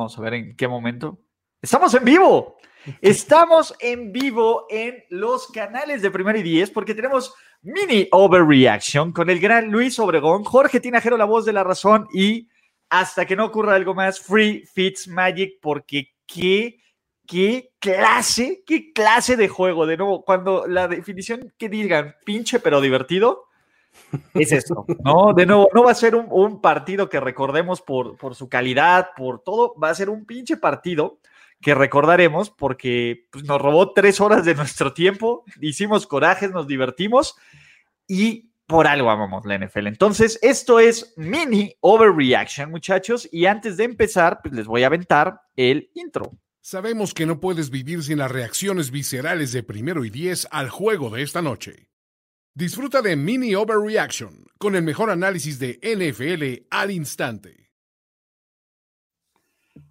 Vamos 0.00 0.16
a 0.16 0.22
ver 0.22 0.32
en 0.32 0.56
qué 0.56 0.66
momento. 0.66 1.18
Estamos 1.60 1.92
en 1.92 2.06
vivo. 2.06 2.56
Estamos 3.02 3.74
en 3.80 4.12
vivo 4.12 4.64
en 4.70 5.04
los 5.10 5.48
canales 5.48 6.00
de 6.00 6.10
Primero 6.10 6.38
y 6.38 6.42
Diez 6.42 6.70
porque 6.70 6.94
tenemos 6.94 7.34
mini 7.60 8.08
overreaction 8.10 9.12
con 9.12 9.28
el 9.28 9.38
gran 9.38 9.70
Luis 9.70 9.98
Obregón, 9.98 10.42
Jorge 10.44 10.80
Tinajero, 10.80 11.18
la 11.18 11.26
voz 11.26 11.44
de 11.44 11.52
la 11.52 11.64
razón 11.64 12.06
y 12.14 12.48
hasta 12.88 13.26
que 13.26 13.36
no 13.36 13.44
ocurra 13.44 13.74
algo 13.74 13.92
más, 13.92 14.20
Free 14.20 14.64
Fits 14.72 15.06
Magic 15.06 15.58
porque 15.60 16.14
qué, 16.26 16.78
qué 17.26 17.74
clase, 17.78 18.62
qué 18.66 18.94
clase 18.94 19.36
de 19.36 19.48
juego. 19.48 19.84
De 19.84 19.98
nuevo, 19.98 20.24
cuando 20.24 20.66
la 20.66 20.88
definición 20.88 21.52
que 21.58 21.68
digan 21.68 22.14
pinche 22.24 22.58
pero 22.58 22.80
divertido, 22.80 23.49
es 24.34 24.52
esto, 24.52 24.84
¿no? 25.04 25.32
De 25.34 25.46
nuevo, 25.46 25.68
no 25.74 25.84
va 25.84 25.92
a 25.92 25.94
ser 25.94 26.14
un, 26.14 26.26
un 26.30 26.60
partido 26.60 27.08
que 27.08 27.20
recordemos 27.20 27.80
por, 27.80 28.16
por, 28.16 28.34
su 28.34 28.48
calidad, 28.48 29.08
por 29.16 29.42
todo, 29.42 29.74
va 29.78 29.90
a 29.90 29.94
ser 29.94 30.10
un 30.10 30.24
pinche 30.24 30.56
partido 30.56 31.20
que 31.60 31.74
recordaremos 31.74 32.50
porque 32.50 33.26
pues, 33.30 33.44
nos 33.44 33.60
robó 33.60 33.92
tres 33.92 34.20
horas 34.20 34.44
de 34.44 34.54
nuestro 34.54 34.92
tiempo, 34.92 35.44
hicimos 35.60 36.06
corajes, 36.06 36.50
nos 36.50 36.66
divertimos 36.66 37.36
y 38.06 38.50
por 38.66 38.86
algo 38.86 39.10
amamos 39.10 39.44
la 39.44 39.58
NFL. 39.58 39.88
Entonces, 39.88 40.38
esto 40.42 40.78
es 40.78 41.12
mini 41.16 41.74
overreaction, 41.80 42.70
muchachos, 42.70 43.28
y 43.32 43.46
antes 43.46 43.76
de 43.76 43.84
empezar, 43.84 44.38
pues 44.42 44.54
les 44.54 44.66
voy 44.66 44.84
a 44.84 44.86
aventar 44.86 45.40
el 45.56 45.90
intro. 45.94 46.30
Sabemos 46.60 47.12
que 47.12 47.26
no 47.26 47.40
puedes 47.40 47.70
vivir 47.70 48.02
sin 48.04 48.18
las 48.18 48.30
reacciones 48.30 48.90
viscerales 48.90 49.52
de 49.52 49.64
primero 49.64 50.04
y 50.04 50.10
diez 50.10 50.46
al 50.52 50.70
juego 50.70 51.10
de 51.10 51.22
esta 51.22 51.42
noche. 51.42 51.88
Disfruta 52.54 53.00
de 53.00 53.14
Mini 53.14 53.54
Overreaction 53.54 54.44
con 54.58 54.74
el 54.74 54.82
mejor 54.82 55.08
análisis 55.08 55.60
de 55.60 55.78
NFL 55.82 56.66
al 56.70 56.90
instante. 56.90 57.70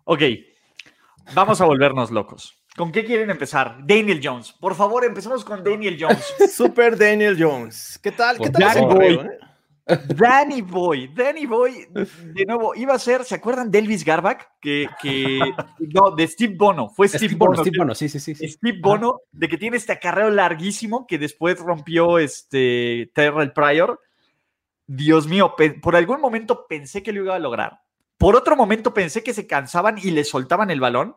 Ok, 0.03 0.23
vamos 1.33 1.61
a 1.61 1.65
volvernos 1.65 2.11
locos. 2.11 2.61
¿Con 2.75 2.91
qué 2.91 3.05
quieren 3.05 3.29
empezar? 3.29 3.77
Daniel 3.85 4.19
Jones. 4.21 4.51
Por 4.51 4.75
favor, 4.75 5.05
empecemos 5.05 5.45
con 5.45 5.63
Daniel 5.63 5.97
Jones. 5.97 6.33
Super 6.53 6.97
Daniel 6.97 7.37
Jones. 7.39 7.97
¿Qué 8.03 8.11
tal? 8.11 8.37
¿Qué 8.37 8.49
tal? 8.49 9.39
Danny 10.15 10.61
Boy. 10.61 11.07
Danny 11.07 11.45
Boy. 11.45 11.87
De 12.33 12.45
nuevo, 12.45 12.75
iba 12.75 12.93
a 12.93 12.99
ser, 12.99 13.23
¿se 13.23 13.35
acuerdan 13.35 13.71
de 13.71 13.79
Elvis 13.79 14.05
Garback? 14.05 14.51
Que, 14.61 14.87
que 15.01 15.39
no, 15.79 16.11
de 16.15 16.27
Steve 16.27 16.55
Bono. 16.57 16.89
Fue 16.89 17.07
Steve, 17.07 17.25
Steve 17.25 17.35
Bono. 17.35 17.61
Steve 17.61 17.77
Bono, 17.77 17.95
sí, 17.95 18.09
sí, 18.09 18.19
sí. 18.19 18.35
sí. 18.35 18.47
Steve 18.47 18.79
Bono, 18.81 19.21
de 19.31 19.47
que 19.47 19.57
tiene 19.57 19.77
este 19.77 19.93
acarreo 19.93 20.29
larguísimo 20.29 21.07
que 21.07 21.17
después 21.17 21.59
rompió 21.59 22.19
este 22.19 23.11
Terrell 23.13 23.53
Pryor. 23.53 23.99
Dios 24.85 25.27
mío, 25.27 25.55
por 25.81 25.95
algún 25.95 26.19
momento 26.19 26.65
pensé 26.67 27.03
que 27.03 27.11
lo 27.11 27.23
iba 27.23 27.35
a 27.35 27.39
lograr. 27.39 27.81
Por 28.17 28.35
otro 28.35 28.55
momento 28.55 28.93
pensé 28.93 29.23
que 29.23 29.33
se 29.33 29.47
cansaban 29.47 29.97
y 29.97 30.11
le 30.11 30.23
soltaban 30.23 30.71
el 30.71 30.79
balón. 30.79 31.15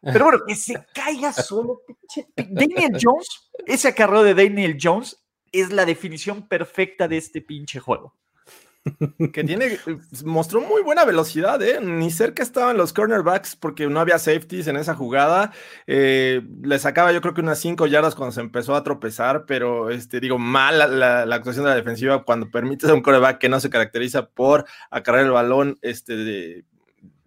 Pero 0.00 0.26
bueno, 0.26 0.40
que 0.46 0.54
se 0.54 0.84
caiga 0.94 1.32
solo. 1.32 1.80
Daniel 2.36 2.98
Jones, 3.00 3.50
ese 3.64 3.88
acarreo 3.88 4.22
de 4.22 4.34
Daniel 4.34 4.76
Jones 4.80 5.23
es 5.60 5.72
la 5.72 5.84
definición 5.84 6.46
perfecta 6.46 7.08
de 7.08 7.16
este 7.16 7.40
pinche 7.40 7.80
juego. 7.80 8.14
Que 9.32 9.44
tiene, 9.44 9.78
mostró 10.24 10.60
muy 10.60 10.82
buena 10.82 11.06
velocidad, 11.06 11.62
¿eh? 11.62 11.80
Ni 11.80 12.10
cerca 12.10 12.42
estaban 12.42 12.76
los 12.76 12.92
cornerbacks 12.92 13.56
porque 13.56 13.86
no 13.86 13.98
había 13.98 14.18
safeties 14.18 14.66
en 14.66 14.76
esa 14.76 14.94
jugada. 14.94 15.52
Eh, 15.86 16.42
le 16.62 16.78
sacaba 16.78 17.10
yo 17.10 17.22
creo 17.22 17.32
que 17.32 17.40
unas 17.40 17.58
5 17.60 17.86
yardas 17.86 18.14
cuando 18.14 18.32
se 18.32 18.42
empezó 18.42 18.74
a 18.74 18.84
tropezar, 18.84 19.46
pero 19.46 19.88
este, 19.88 20.20
digo, 20.20 20.38
mal 20.38 21.00
la, 21.00 21.22
actuación 21.22 21.64
de 21.64 21.70
la 21.70 21.76
defensiva 21.76 22.24
cuando 22.24 22.50
permites 22.50 22.90
a 22.90 22.94
un 22.94 23.00
cornerback 23.00 23.38
que 23.38 23.48
no 23.48 23.58
se 23.58 23.70
caracteriza 23.70 24.28
por 24.28 24.66
acarrear 24.90 25.24
el 25.24 25.32
balón 25.32 25.78
este, 25.80 26.64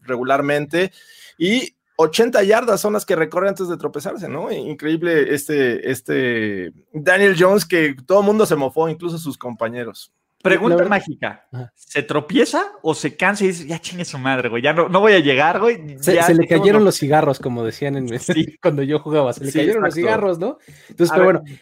regularmente. 0.03 0.91
Y 1.39 1.76
80 1.97 2.43
yardas 2.43 2.79
son 2.79 2.93
las 2.93 3.05
que 3.05 3.15
recorre 3.15 3.49
antes 3.49 3.67
de 3.67 3.75
tropezarse, 3.75 4.29
¿no? 4.29 4.51
Increíble 4.51 5.33
este, 5.33 5.91
este 5.91 6.71
Daniel 6.93 7.35
Jones 7.37 7.65
que 7.65 7.95
todo 8.05 8.21
el 8.21 8.25
mundo 8.25 8.45
se 8.45 8.55
mofó, 8.55 8.87
incluso 8.87 9.17
sus 9.17 9.37
compañeros. 9.37 10.13
Pregunta 10.43 10.85
mágica: 10.85 11.47
¿se 11.73 12.03
tropieza 12.03 12.63
o 12.83 12.93
se 12.93 13.17
cansa 13.17 13.43
y 13.43 13.47
dice, 13.47 13.67
ya 13.67 13.79
chingue 13.79 14.05
su 14.05 14.19
madre, 14.19 14.49
güey? 14.49 14.61
Ya 14.61 14.73
no, 14.73 14.87
no 14.87 14.99
voy 14.99 15.13
a 15.13 15.19
llegar, 15.19 15.59
güey. 15.59 15.97
Se, 15.99 16.21
se 16.21 16.35
le 16.35 16.47
cayeron 16.47 16.85
los 16.85 16.97
cigarros, 16.97 17.39
como 17.39 17.65
decían 17.65 17.97
en 17.97 18.19
sí. 18.19 18.57
cuando 18.61 18.83
yo 18.83 18.99
jugaba. 18.99 19.33
Se 19.33 19.43
le 19.43 19.51
sí, 19.51 19.57
cayeron 19.57 19.83
exacto. 19.83 19.87
los 19.87 19.95
cigarros, 19.95 20.39
¿no? 20.39 20.57
Entonces, 20.89 21.11
a 21.11 21.15
pero 21.15 21.25
ver, 21.25 21.41
bueno. 21.41 21.59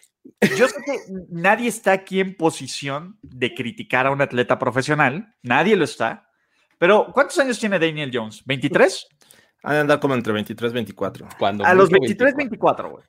Yo 0.57 0.67
sé 0.67 0.75
que 0.85 0.97
nadie 1.29 1.69
está 1.69 1.93
aquí 1.93 2.19
en 2.19 2.35
posición 2.35 3.17
de 3.21 3.53
criticar 3.53 4.07
a 4.07 4.11
un 4.11 4.21
atleta 4.21 4.59
profesional. 4.59 5.33
Nadie 5.41 5.75
lo 5.77 5.85
está. 5.85 6.29
Pero, 6.77 7.11
¿cuántos 7.13 7.39
años 7.39 7.57
tiene 7.57 7.79
Daniel 7.79 8.11
Jones? 8.13 8.43
¿23? 8.45 9.05
Han 9.65 9.73
de 9.73 9.79
andar 9.79 9.99
como 9.99 10.13
entre 10.13 10.31
23 10.31 10.71
y 10.71 10.75
24. 10.75 11.27
Cuando 11.39 11.65
a 11.65 11.73
los 11.73 11.89
23, 11.89 12.35
24, 12.35 12.91
güey. 12.91 13.03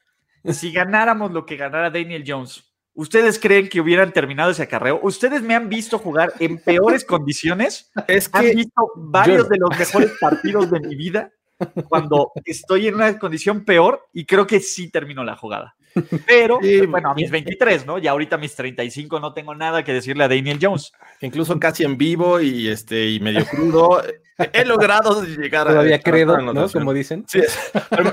Si 0.54 0.72
ganáramos 0.72 1.30
lo 1.30 1.44
que 1.44 1.56
ganara 1.56 1.90
Daniel 1.90 2.24
Jones, 2.26 2.64
¿ustedes 2.94 3.38
creen 3.38 3.68
que 3.68 3.80
hubieran 3.80 4.10
terminado 4.10 4.50
ese 4.50 4.62
acarreo? 4.62 4.98
¿Ustedes 5.02 5.42
me 5.42 5.54
han 5.54 5.68
visto 5.68 5.98
jugar 5.98 6.32
en 6.38 6.58
peores 6.58 7.04
condiciones? 7.04 7.92
Es 8.08 8.30
que 8.30 8.38
¿Han 8.38 8.56
visto 8.56 8.90
varios 8.96 9.44
yo... 9.44 9.48
de 9.50 9.58
los 9.58 9.78
mejores 9.78 10.12
partidos 10.18 10.70
de 10.70 10.80
mi 10.80 10.96
vida 10.96 11.30
cuando 11.88 12.32
estoy 12.44 12.88
en 12.88 12.94
una 12.94 13.18
condición 13.18 13.64
peor? 13.64 14.08
Y 14.14 14.24
creo 14.24 14.46
que 14.46 14.60
sí 14.60 14.90
terminó 14.90 15.24
la 15.24 15.36
jugada. 15.36 15.75
Pero, 16.26 16.58
sí, 16.62 16.86
bueno, 16.86 17.10
a 17.10 17.14
mis 17.14 17.30
23, 17.30 17.86
¿no? 17.86 17.98
Ya 17.98 18.10
ahorita 18.12 18.36
a 18.36 18.38
mis 18.38 18.54
35 18.54 19.20
no 19.20 19.32
tengo 19.32 19.54
nada 19.54 19.84
que 19.84 19.92
decirle 19.92 20.24
a 20.24 20.28
Daniel 20.28 20.58
Jones. 20.60 20.92
Incluso 21.20 21.58
casi 21.58 21.84
en 21.84 21.96
vivo 21.96 22.40
y, 22.40 22.68
este, 22.68 23.10
y 23.10 23.20
medio 23.20 23.44
crudo. 23.46 24.02
He 24.52 24.64
logrado 24.64 25.24
llegar 25.24 25.66
todavía 25.66 25.96
a. 25.96 26.00
credo, 26.00 26.38
¿no? 26.38 26.68
Como 26.68 26.92
dicen. 26.92 27.24
Sí, 27.26 27.40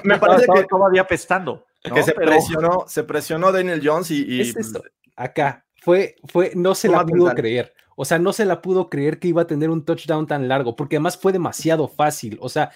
me 0.04 0.18
parece 0.20 0.46
que 0.54 0.64
todavía 0.64 1.06
pestando. 1.06 1.66
¿no? 1.84 1.96
Que 1.96 2.04
se 2.04 2.14
Pero... 2.14 2.32
presionó, 2.32 2.86
se 2.88 3.04
presionó 3.04 3.52
Daniel 3.52 3.82
Jones 3.84 4.12
y. 4.12 4.26
y 4.26 4.42
es 4.42 4.56
esto. 4.56 4.84
Acá. 5.16 5.66
Fue, 5.82 6.16
fue, 6.32 6.54
no 6.56 6.76
se 6.76 6.88
la 6.88 7.06
pudo 7.06 7.30
creer. 7.34 7.74
O 7.96 8.06
sea, 8.06 8.20
no 8.20 8.34
se 8.34 8.46
la 8.46 8.62
pudo 8.62 8.90
creer 8.90 9.20
que 9.20 9.28
iba 9.28 9.44
a 9.44 9.48
tener 9.48 9.70
un 9.70 9.86
touchdown 9.86 10.28
tan 10.28 10.48
largo, 10.48 10.76
porque 10.76 10.98
además 10.98 11.18
fue 11.18 11.32
demasiado 11.32 11.88
fácil. 11.88 12.38
O 12.42 12.50
sea, 12.50 12.72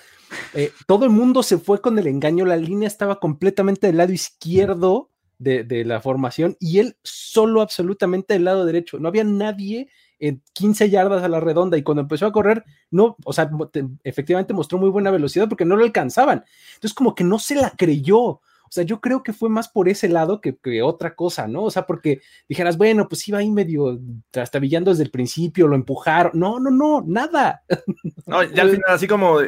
eh, 0.53 0.72
todo 0.85 1.05
el 1.05 1.11
mundo 1.11 1.44
se 1.44 1.57
fue 1.57 1.81
con 1.81 1.97
el 2.00 2.07
engaño, 2.07 2.45
la 2.45 2.57
línea 2.57 2.88
estaba 2.88 3.19
completamente 3.19 3.88
del 3.88 3.97
lado 3.97 4.13
izquierdo 4.13 5.11
de, 5.39 5.63
de, 5.63 5.85
la 5.85 6.01
formación 6.01 6.57
y 6.59 6.79
él 6.79 6.97
solo 7.03 7.61
absolutamente 7.61 8.33
del 8.33 8.45
lado 8.45 8.66
derecho. 8.66 9.00
No 9.00 9.07
había 9.07 9.23
nadie 9.23 9.89
en 10.19 10.44
15 10.53 10.89
yardas 10.89 11.23
a 11.23 11.29
la 11.29 11.39
redonda 11.39 11.78
y 11.78 11.84
cuando 11.84 12.01
empezó 12.01 12.25
a 12.25 12.31
correr, 12.31 12.63
no, 12.89 13.16
o 13.23 13.34
sea, 13.34 13.49
te, 13.72 13.85
efectivamente 14.03 14.53
mostró 14.53 14.78
muy 14.78 14.89
buena 14.89 15.11
velocidad 15.11 15.47
porque 15.47 15.66
no 15.66 15.75
lo 15.75 15.84
alcanzaban. 15.84 16.44
Entonces, 16.75 16.94
como 16.94 17.16
que 17.16 17.23
no 17.23 17.39
se 17.39 17.55
la 17.55 17.72
creyó. 17.72 18.41
O 18.67 18.72
sea, 18.72 18.83
yo 18.83 19.01
creo 19.01 19.23
que 19.23 19.33
fue 19.33 19.50
más 19.50 19.69
por 19.69 19.89
ese 19.89 20.09
lado 20.09 20.41
que, 20.41 20.55
que, 20.57 20.81
otra 20.81 21.16
cosa, 21.16 21.47
¿no? 21.47 21.63
O 21.63 21.72
sea, 21.72 21.85
porque 21.85 22.22
dijeras, 22.47 22.78
bueno, 22.78 23.07
pues 23.07 23.28
iba 23.28 23.39
ahí 23.39 23.50
medio 23.50 24.00
trastabillando 24.31 24.91
desde 24.91 25.03
el 25.03 25.11
principio, 25.11 25.67
lo 25.67 25.75
empujaron. 25.75 26.31
No, 26.35 26.59
no, 26.59 26.69
no, 26.72 27.03
nada. 27.05 27.63
No, 28.25 28.44
ya 28.44 28.63
al 28.63 28.72
final, 28.72 28.89
así 28.89 29.07
como, 29.07 29.39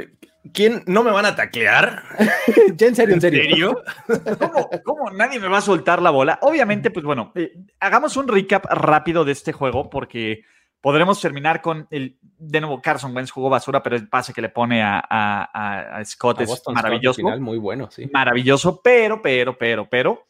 ¿quién 0.53 0.83
no 0.85 1.03
me 1.03 1.11
van 1.11 1.25
a 1.25 1.35
taclear? 1.35 2.03
ya 2.75 2.87
en 2.87 2.95
serio, 2.95 3.15
en 3.15 3.21
serio. 3.21 3.41
¿En 3.41 3.49
serio? 3.49 3.83
¿Cómo, 4.39 4.69
¿Cómo, 4.83 5.11
nadie 5.11 5.39
me 5.39 5.47
va 5.47 5.57
a 5.57 5.61
soltar 5.61 6.01
la 6.01 6.11
bola? 6.11 6.39
Obviamente, 6.41 6.91
pues 6.91 7.05
bueno, 7.05 7.31
eh, 7.35 7.53
hagamos 7.79 8.15
un 8.17 8.27
recap 8.27 8.65
rápido 8.65 9.25
de 9.25 9.33
este 9.33 9.51
juego 9.51 9.89
porque 9.89 10.43
podremos 10.81 11.19
terminar 11.19 11.61
con 11.61 11.87
el, 11.91 12.17
de 12.21 12.61
nuevo, 12.61 12.81
Carson 12.81 13.15
Wentz 13.15 13.31
jugó 13.31 13.49
basura, 13.49 13.83
pero 13.83 13.95
el 13.95 14.07
pase 14.07 14.33
que 14.33 14.41
le 14.41 14.49
pone 14.49 14.81
a, 14.81 15.03
a, 15.09 15.97
a 15.97 16.05
Scott 16.05 16.39
a 16.39 16.43
es 16.43 16.49
Boston 16.49 16.73
maravilloso. 16.73 17.21
Scott, 17.21 17.31
final, 17.31 17.41
muy 17.41 17.57
bueno, 17.57 17.89
sí. 17.91 18.09
Maravilloso, 18.11 18.81
pero, 18.81 19.21
pero, 19.21 19.57
pero, 19.57 19.89
pero, 19.89 20.27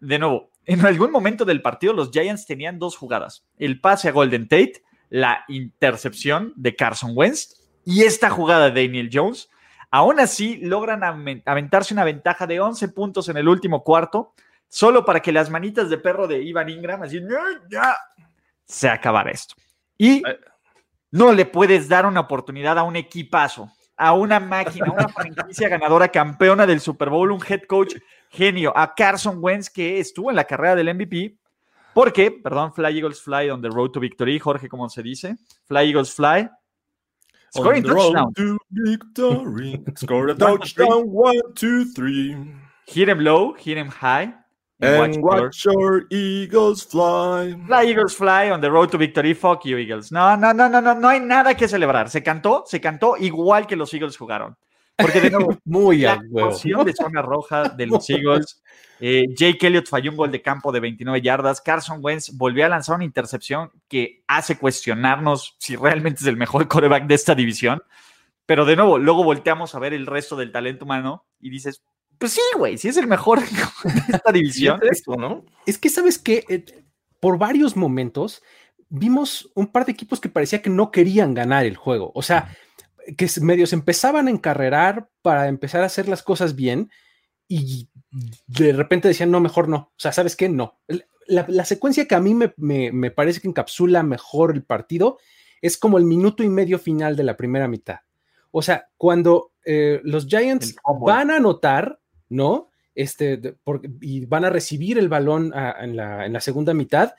de 0.00 0.18
nuevo, 0.18 0.50
en 0.64 0.84
algún 0.84 1.10
momento 1.10 1.44
del 1.44 1.62
partido 1.62 1.92
los 1.92 2.10
Giants 2.10 2.46
tenían 2.46 2.78
dos 2.78 2.96
jugadas. 2.96 3.46
El 3.56 3.80
pase 3.80 4.08
a 4.08 4.12
Golden 4.12 4.48
Tate, 4.48 4.82
la 5.08 5.44
intercepción 5.48 6.52
de 6.56 6.74
Carson 6.74 7.12
Wentz 7.14 7.66
y 7.84 8.02
esta 8.02 8.30
jugada 8.30 8.70
de 8.70 8.86
Daniel 8.86 9.10
Jones. 9.12 9.48
Aún 9.90 10.18
así, 10.18 10.56
logran 10.56 11.02
aventarse 11.46 11.94
una 11.94 12.04
ventaja 12.04 12.46
de 12.46 12.60
11 12.60 12.88
puntos 12.88 13.28
en 13.28 13.36
el 13.36 13.48
último 13.48 13.84
cuarto, 13.84 14.34
solo 14.68 15.04
para 15.04 15.20
que 15.20 15.30
las 15.30 15.48
manitas 15.48 15.88
de 15.88 15.96
perro 15.96 16.26
de 16.26 16.42
Ivan 16.42 16.68
Ingram, 16.68 17.02
así, 17.04 17.22
ya, 17.70 17.96
se 18.64 18.88
acabara 18.88 19.30
esto. 19.30 19.54
Y 19.98 20.22
no 21.10 21.32
le 21.32 21.46
puedes 21.46 21.88
dar 21.88 22.06
una 22.06 22.20
oportunidad 22.20 22.78
a 22.78 22.82
un 22.82 22.96
equipazo, 22.96 23.70
a 23.96 24.12
una 24.12 24.40
máquina, 24.40 24.86
a 24.86 24.92
una 24.92 25.08
franquicia 25.08 25.68
ganadora, 25.68 26.08
campeona 26.08 26.66
del 26.66 26.80
Super 26.80 27.10
Bowl, 27.10 27.30
un 27.30 27.40
head 27.46 27.62
coach 27.62 27.94
genio, 28.30 28.72
a 28.76 28.94
Carson 28.94 29.38
Wentz, 29.40 29.70
que 29.70 29.98
estuvo 29.98 30.30
en 30.30 30.36
la 30.36 30.44
carrera 30.44 30.74
del 30.74 30.94
MVP. 30.94 31.38
Porque, 31.94 32.30
perdón, 32.30 32.74
Fly 32.74 32.98
Eagles 32.98 33.22
Fly 33.22 33.48
on 33.48 33.62
the 33.62 33.70
road 33.70 33.90
to 33.90 34.00
victory, 34.00 34.38
Jorge, 34.38 34.68
¿cómo 34.68 34.88
se 34.90 35.02
dice? 35.02 35.36
Fly 35.66 35.88
Eagles 35.88 36.12
Fly. 36.12 36.50
Scoring 37.54 37.82
touchdown. 37.82 38.34
To 38.34 38.58
victory. 38.68 39.82
Score 39.96 40.32
a 40.32 40.34
touchdown. 40.34 41.04
One, 41.06 41.40
two, 41.54 41.86
three. 41.94 42.36
Hit 42.86 43.08
him 43.08 43.20
low, 43.20 43.54
hit 43.54 43.78
him 43.78 43.88
high. 43.88 44.34
And 44.78 45.22
watch, 45.22 45.42
watch 45.42 45.64
your 45.64 46.06
Eagles 46.10 46.82
fly. 46.84 47.56
Fly 47.66 47.84
Eagles 47.84 48.14
fly 48.14 48.50
on 48.50 48.60
the 48.60 48.70
road 48.70 48.90
to 48.90 48.98
victory. 48.98 49.32
Fuck 49.32 49.64
you, 49.64 49.78
Eagles. 49.78 50.12
No, 50.12 50.36
no, 50.36 50.52
no, 50.52 50.68
no, 50.68 50.80
no, 50.82 50.94
no 50.94 51.08
hay 51.08 51.20
nada 51.20 51.54
que 51.56 51.66
celebrar. 51.66 52.10
Se 52.10 52.22
cantó, 52.22 52.64
se 52.66 52.80
cantó 52.80 53.16
igual 53.16 53.66
que 53.66 53.74
los 53.74 53.92
Eagles 53.94 54.18
jugaron. 54.18 54.56
Porque 54.96 55.20
de 55.20 55.30
nuevo, 55.30 55.56
muy 55.64 56.00
la 56.00 56.20
porción 56.30 56.84
de 56.84 56.92
zona 56.92 57.22
roja 57.22 57.70
de 57.70 57.86
los 57.86 58.08
Eagles. 58.10 58.62
Eh, 59.00 59.24
Jake 59.34 59.66
Elliott 59.66 59.88
falló 59.88 60.10
un 60.10 60.16
gol 60.16 60.30
de 60.30 60.42
campo 60.42 60.72
de 60.72 60.80
29 60.80 61.22
yardas. 61.22 61.60
Carson 61.60 62.00
Wentz 62.02 62.36
volvió 62.36 62.66
a 62.66 62.68
lanzar 62.68 62.96
una 62.96 63.04
intercepción 63.04 63.70
que 63.88 64.24
hace 64.26 64.58
cuestionarnos 64.58 65.56
si 65.58 65.76
realmente 65.76 66.20
es 66.20 66.26
el 66.26 66.36
mejor 66.36 66.68
coreback 66.68 67.06
de 67.06 67.14
esta 67.14 67.34
división. 67.34 67.82
Pero 68.44 68.64
de 68.64 68.76
nuevo, 68.76 68.98
luego 68.98 69.24
volteamos 69.24 69.74
a 69.74 69.78
ver 69.78 69.92
el 69.92 70.06
resto 70.06 70.36
del 70.36 70.52
talento 70.52 70.84
humano 70.84 71.26
y 71.40 71.50
dices, 71.50 71.82
pues 72.18 72.32
sí, 72.32 72.40
güey, 72.56 72.78
sí 72.78 72.88
es 72.88 72.96
el 72.96 73.06
mejor 73.06 73.40
de 73.84 74.16
esta 74.16 74.32
división. 74.32 74.80
Es 74.90 75.02
¿no? 75.06 75.44
Es 75.66 75.78
que, 75.78 75.88
¿sabes 75.88 76.18
qué? 76.18 76.44
Eh, 76.48 76.64
por 77.20 77.38
varios 77.38 77.76
momentos 77.76 78.42
vimos 78.88 79.50
un 79.54 79.66
par 79.66 79.84
de 79.84 79.92
equipos 79.92 80.20
que 80.20 80.28
parecía 80.28 80.62
que 80.62 80.70
no 80.70 80.90
querían 80.90 81.34
ganar 81.34 81.64
el 81.64 81.76
juego. 81.76 82.12
O 82.14 82.22
sea, 82.22 82.56
que 83.16 83.28
medios 83.40 83.72
empezaban 83.72 84.28
a 84.28 84.30
encarrerar 84.30 85.08
para 85.22 85.48
empezar 85.48 85.82
a 85.82 85.86
hacer 85.86 86.08
las 86.08 86.22
cosas 86.22 86.54
bien 86.54 86.90
y 87.48 87.88
de 88.46 88.72
repente 88.72 89.08
decían, 89.08 89.30
no, 89.30 89.40
mejor 89.40 89.68
no. 89.68 89.76
O 89.76 89.98
sea, 89.98 90.12
¿sabes 90.12 90.36
qué? 90.36 90.48
No. 90.48 90.78
La, 91.26 91.44
la 91.48 91.64
secuencia 91.64 92.06
que 92.06 92.14
a 92.14 92.20
mí 92.20 92.34
me, 92.34 92.54
me, 92.56 92.92
me, 92.92 93.10
parece 93.10 93.40
que 93.40 93.48
encapsula 93.48 94.02
mejor 94.02 94.54
el 94.54 94.62
partido 94.62 95.18
es 95.60 95.76
como 95.76 95.98
el 95.98 96.04
minuto 96.04 96.42
y 96.42 96.48
medio 96.48 96.78
final 96.78 97.16
de 97.16 97.24
la 97.24 97.36
primera 97.36 97.68
mitad. 97.68 98.00
O 98.50 98.62
sea, 98.62 98.88
cuando 98.96 99.52
eh, 99.64 100.00
los 100.04 100.26
Giants 100.26 100.76
van 101.04 101.30
a 101.30 101.36
anotar, 101.36 102.00
¿no? 102.28 102.70
Este, 102.94 103.36
de, 103.36 103.52
por, 103.52 103.82
y 104.00 104.24
van 104.24 104.44
a 104.44 104.50
recibir 104.50 104.98
el 104.98 105.08
balón 105.08 105.52
en, 105.80 105.96
la, 105.96 106.24
en 106.26 106.32
la 106.32 106.40
segunda 106.40 106.72
mitad 106.74 107.12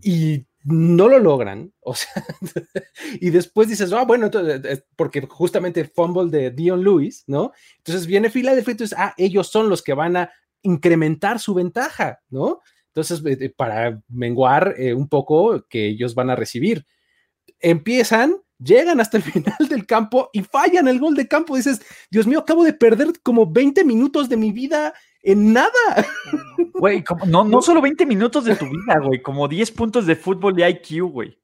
y 0.00 0.46
no 0.64 1.08
lo 1.08 1.18
logran, 1.18 1.72
o 1.80 1.94
sea, 1.94 2.24
y 3.20 3.30
después 3.30 3.68
dices, 3.68 3.92
ah, 3.92 4.04
bueno, 4.04 4.26
entonces, 4.26 4.84
porque 4.96 5.22
justamente 5.22 5.84
fumble 5.84 6.30
de 6.30 6.50
Dion 6.50 6.82
Lewis, 6.82 7.24
¿no? 7.26 7.52
Entonces 7.78 8.06
viene 8.06 8.30
Philadelphia, 8.30 8.72
entonces, 8.72 8.98
ah, 8.98 9.14
ellos 9.16 9.48
son 9.48 9.68
los 9.68 9.82
que 9.82 9.94
van 9.94 10.16
a 10.16 10.30
incrementar 10.62 11.38
su 11.40 11.54
ventaja, 11.54 12.20
¿no? 12.28 12.60
Entonces, 12.88 13.22
eh, 13.24 13.50
para 13.56 14.02
menguar 14.08 14.74
eh, 14.76 14.92
un 14.92 15.08
poco 15.08 15.64
que 15.68 15.86
ellos 15.86 16.14
van 16.14 16.30
a 16.30 16.36
recibir. 16.36 16.84
Empiezan, 17.60 18.36
llegan 18.58 19.00
hasta 19.00 19.16
el 19.16 19.22
final 19.24 19.68
del 19.68 19.86
campo 19.86 20.30
y 20.32 20.42
fallan 20.42 20.88
el 20.88 20.98
gol 20.98 21.14
de 21.14 21.28
campo. 21.28 21.56
Dices, 21.56 21.80
Dios 22.10 22.26
mío, 22.26 22.40
acabo 22.40 22.64
de 22.64 22.72
perder 22.72 23.12
como 23.22 23.50
20 23.50 23.84
minutos 23.84 24.28
de 24.28 24.36
mi 24.36 24.52
vida 24.52 24.94
en 25.22 25.52
nada. 25.52 25.70
Güey, 26.74 27.02
no, 27.26 27.42
no 27.42 27.60
solo 27.60 27.82
20 27.82 28.06
minutos 28.06 28.44
de 28.44 28.54
tu 28.54 28.66
vida, 28.66 29.00
güey, 29.02 29.20
como 29.20 29.48
10 29.48 29.72
puntos 29.72 30.06
de 30.06 30.14
fútbol 30.14 30.54
de 30.54 30.70
IQ, 30.70 31.10
güey. 31.10 31.36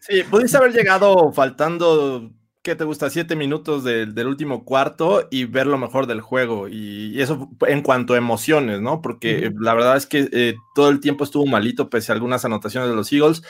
Sí, 0.00 0.22
pudiste 0.30 0.56
haber 0.56 0.72
llegado 0.72 1.30
faltando, 1.30 2.30
¿qué 2.66 2.74
te 2.74 2.82
gusta? 2.82 3.10
7 3.10 3.36
minutos 3.36 3.84
de, 3.84 4.06
del 4.06 4.26
último 4.26 4.64
cuarto 4.64 5.28
y 5.30 5.44
ver 5.44 5.68
lo 5.68 5.78
mejor 5.78 6.08
del 6.08 6.20
juego. 6.20 6.66
Y, 6.66 7.12
y 7.14 7.22
eso 7.22 7.48
en 7.64 7.80
cuanto 7.80 8.14
a 8.14 8.16
emociones, 8.16 8.80
¿no? 8.80 9.00
Porque 9.00 9.36
uh 9.36 9.50
-huh. 9.52 9.60
la 9.60 9.72
verdad 9.72 9.96
es 9.96 10.06
que 10.06 10.28
eh, 10.32 10.56
todo 10.74 10.88
el 10.88 10.98
tiempo 10.98 11.22
estuvo 11.22 11.46
malito, 11.46 11.88
pese 11.88 12.10
a 12.10 12.16
algunas 12.16 12.44
anotaciones 12.44 12.90
de 12.90 12.96
los 12.96 13.12
Eagles. 13.12 13.42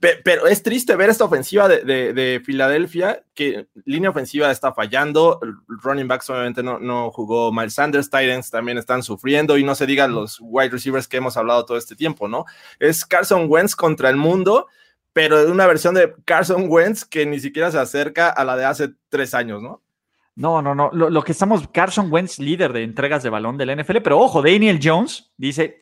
Pe 0.00 0.18
pero 0.24 0.46
es 0.46 0.62
triste 0.62 0.96
ver 0.96 1.10
esta 1.10 1.26
ofensiva 1.26 1.68
de, 1.68 1.82
de, 1.84 2.14
de, 2.14 2.40
Filadelfia, 2.42 3.22
que 3.34 3.66
línea 3.84 4.08
ofensiva 4.08 4.50
está 4.50 4.72
fallando. 4.72 5.40
Running 5.68 6.08
backs 6.08 6.30
obviamente 6.30 6.62
no, 6.62 6.78
no 6.78 7.10
jugó 7.10 7.52
Miles 7.52 7.74
Sanders, 7.74 8.08
Titans 8.08 8.50
también 8.50 8.78
están 8.78 9.02
sufriendo, 9.02 9.58
y 9.58 9.64
no 9.64 9.74
se 9.74 9.84
digan 9.84 10.12
los 10.14 10.38
wide 10.40 10.70
receivers 10.70 11.06
que 11.06 11.18
hemos 11.18 11.36
hablado 11.36 11.66
todo 11.66 11.76
este 11.76 11.96
tiempo, 11.96 12.28
¿no? 12.28 12.46
Es 12.78 13.04
Carson 13.04 13.44
Wentz 13.46 13.76
contra 13.76 14.08
el 14.08 14.16
mundo 14.16 14.68
pero 15.14 15.50
una 15.50 15.66
versión 15.66 15.94
de 15.94 16.12
Carson 16.26 16.66
Wentz 16.68 17.04
que 17.04 17.24
ni 17.24 17.40
siquiera 17.40 17.70
se 17.70 17.78
acerca 17.78 18.28
a 18.28 18.44
la 18.44 18.56
de 18.56 18.66
hace 18.66 18.90
tres 19.08 19.32
años, 19.32 19.62
¿no? 19.62 19.80
No, 20.34 20.60
no, 20.60 20.74
no. 20.74 20.90
Lo, 20.92 21.08
lo, 21.08 21.22
que 21.22 21.32
estamos, 21.32 21.68
Carson 21.68 22.12
Wentz, 22.12 22.40
líder 22.40 22.72
de 22.72 22.82
entregas 22.82 23.22
de 23.22 23.30
balón 23.30 23.56
del 23.56 23.80
NFL, 23.80 23.98
pero 24.02 24.18
ojo, 24.18 24.42
Daniel 24.42 24.80
Jones 24.82 25.32
dice: 25.36 25.78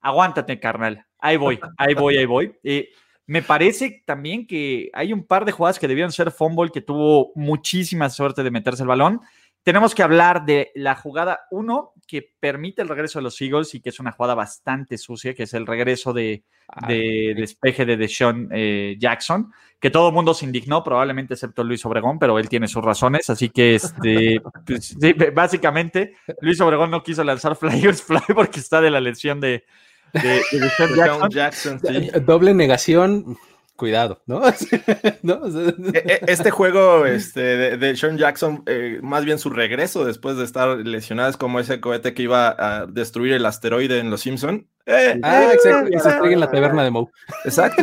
aguántate, 0.00 0.60
carnal. 0.60 1.04
Ahí 1.18 1.36
voy, 1.36 1.58
ahí 1.76 1.94
voy, 1.94 2.16
ahí 2.16 2.26
voy. 2.26 2.56
Eh, 2.64 2.90
me 3.28 3.42
parece 3.42 4.04
también 4.06 4.46
que 4.46 4.88
hay 4.92 5.12
un 5.12 5.26
par 5.26 5.44
de 5.44 5.50
jugadas 5.50 5.80
que 5.80 5.88
debieron 5.88 6.12
ser 6.12 6.30
fumble, 6.30 6.70
que 6.70 6.80
tuvo 6.80 7.32
muchísima 7.34 8.08
suerte 8.08 8.44
de 8.44 8.52
meterse 8.52 8.84
el 8.84 8.88
balón. 8.88 9.20
Tenemos 9.64 9.96
que 9.96 10.04
hablar 10.04 10.44
de 10.44 10.70
la 10.76 10.94
jugada 10.94 11.40
1 11.50 11.92
que 12.06 12.32
permite 12.38 12.82
el 12.82 12.88
regreso 12.88 13.18
de 13.18 13.24
los 13.24 13.40
Eagles 13.40 13.74
y 13.74 13.80
que 13.80 13.90
es 13.90 14.00
una 14.00 14.12
jugada 14.12 14.34
bastante 14.34 14.96
sucia, 14.98 15.34
que 15.34 15.44
es 15.44 15.54
el 15.54 15.66
regreso 15.66 16.12
de, 16.12 16.44
de 16.86 17.34
despeje 17.36 17.84
de 17.84 17.96
Deshaun 17.96 18.48
eh, 18.52 18.96
Jackson, 18.98 19.52
que 19.80 19.90
todo 19.90 20.08
el 20.08 20.14
mundo 20.14 20.32
se 20.34 20.44
indignó, 20.44 20.82
probablemente 20.84 21.34
excepto 21.34 21.64
Luis 21.64 21.84
Obregón, 21.84 22.18
pero 22.18 22.38
él 22.38 22.48
tiene 22.48 22.68
sus 22.68 22.84
razones, 22.84 23.28
así 23.28 23.50
que 23.50 23.74
este, 23.74 24.40
pues, 24.66 24.96
sí, 25.00 25.14
básicamente 25.34 26.14
Luis 26.40 26.60
Obregón 26.60 26.90
no 26.90 27.02
quiso 27.02 27.24
lanzar 27.24 27.56
Flyers 27.56 28.02
Fly 28.02 28.20
porque 28.34 28.60
está 28.60 28.80
de 28.80 28.90
la 28.90 29.00
lesión 29.00 29.40
de, 29.40 29.64
de, 30.12 30.42
de 30.52 30.60
Deshaun 30.60 31.28
Jackson. 31.28 31.80
Jackson 31.80 31.80
sí. 31.80 32.10
Doble 32.20 32.54
negación, 32.54 33.36
cuidado, 33.76 34.22
¿no? 34.26 34.42
¿no? 35.22 35.40
Este 36.26 36.50
juego 36.50 37.06
este, 37.06 37.40
de, 37.40 37.76
de 37.76 37.96
Sean 37.96 38.18
Jackson, 38.18 38.62
eh, 38.66 38.98
más 39.02 39.24
bien 39.24 39.38
su 39.38 39.50
regreso 39.50 40.04
después 40.04 40.36
de 40.36 40.44
estar 40.44 40.78
lesionado, 40.78 41.30
es 41.30 41.36
como 41.36 41.60
ese 41.60 41.80
cohete 41.80 42.14
que 42.14 42.22
iba 42.22 42.54
a 42.58 42.86
destruir 42.86 43.34
el 43.34 43.46
asteroide 43.46 43.98
en 43.98 44.10
Los 44.10 44.22
Simpson. 44.22 44.66
Eh, 44.88 45.18
ah, 45.22 45.42
eh, 45.42 45.54
exacto, 45.54 45.88
y 45.88 45.98
se 45.98 46.08
estrella 46.08 46.34
en 46.34 46.40
la 46.40 46.50
taberna 46.50 46.84
de 46.84 46.90
Moe. 46.90 47.08
Exacto, 47.44 47.82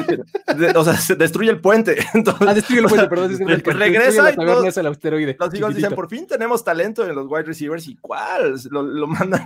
de, 0.56 0.72
o 0.72 0.84
sea, 0.86 0.96
se 0.96 1.16
destruye 1.16 1.50
el 1.50 1.60
puente. 1.60 1.98
Entonces, 2.14 2.48
ah, 2.48 2.54
destruye 2.54 2.82
el 2.82 2.88
puente, 2.88 3.08
perdón. 3.08 3.34
Es 3.34 3.40
el, 3.42 3.62
que 3.62 3.72
regresa 3.72 4.24
la 4.24 4.36
taberna 4.36 4.68
es 4.70 4.78
el 4.78 4.88
asteroide. 4.88 5.36
Los 5.38 5.54
Eagles 5.54 5.76
dicen, 5.76 5.96
por 5.96 6.10
fin 6.10 6.28
tenemos 6.28 6.64
talento 6.64 7.06
en 7.06 7.14
los 7.14 7.28
wide 7.28 7.44
receivers, 7.44 7.88
¿y 7.88 7.96
cuál? 7.98 8.56
Lo, 8.70 8.84
lo 8.84 9.08
mandan 9.08 9.46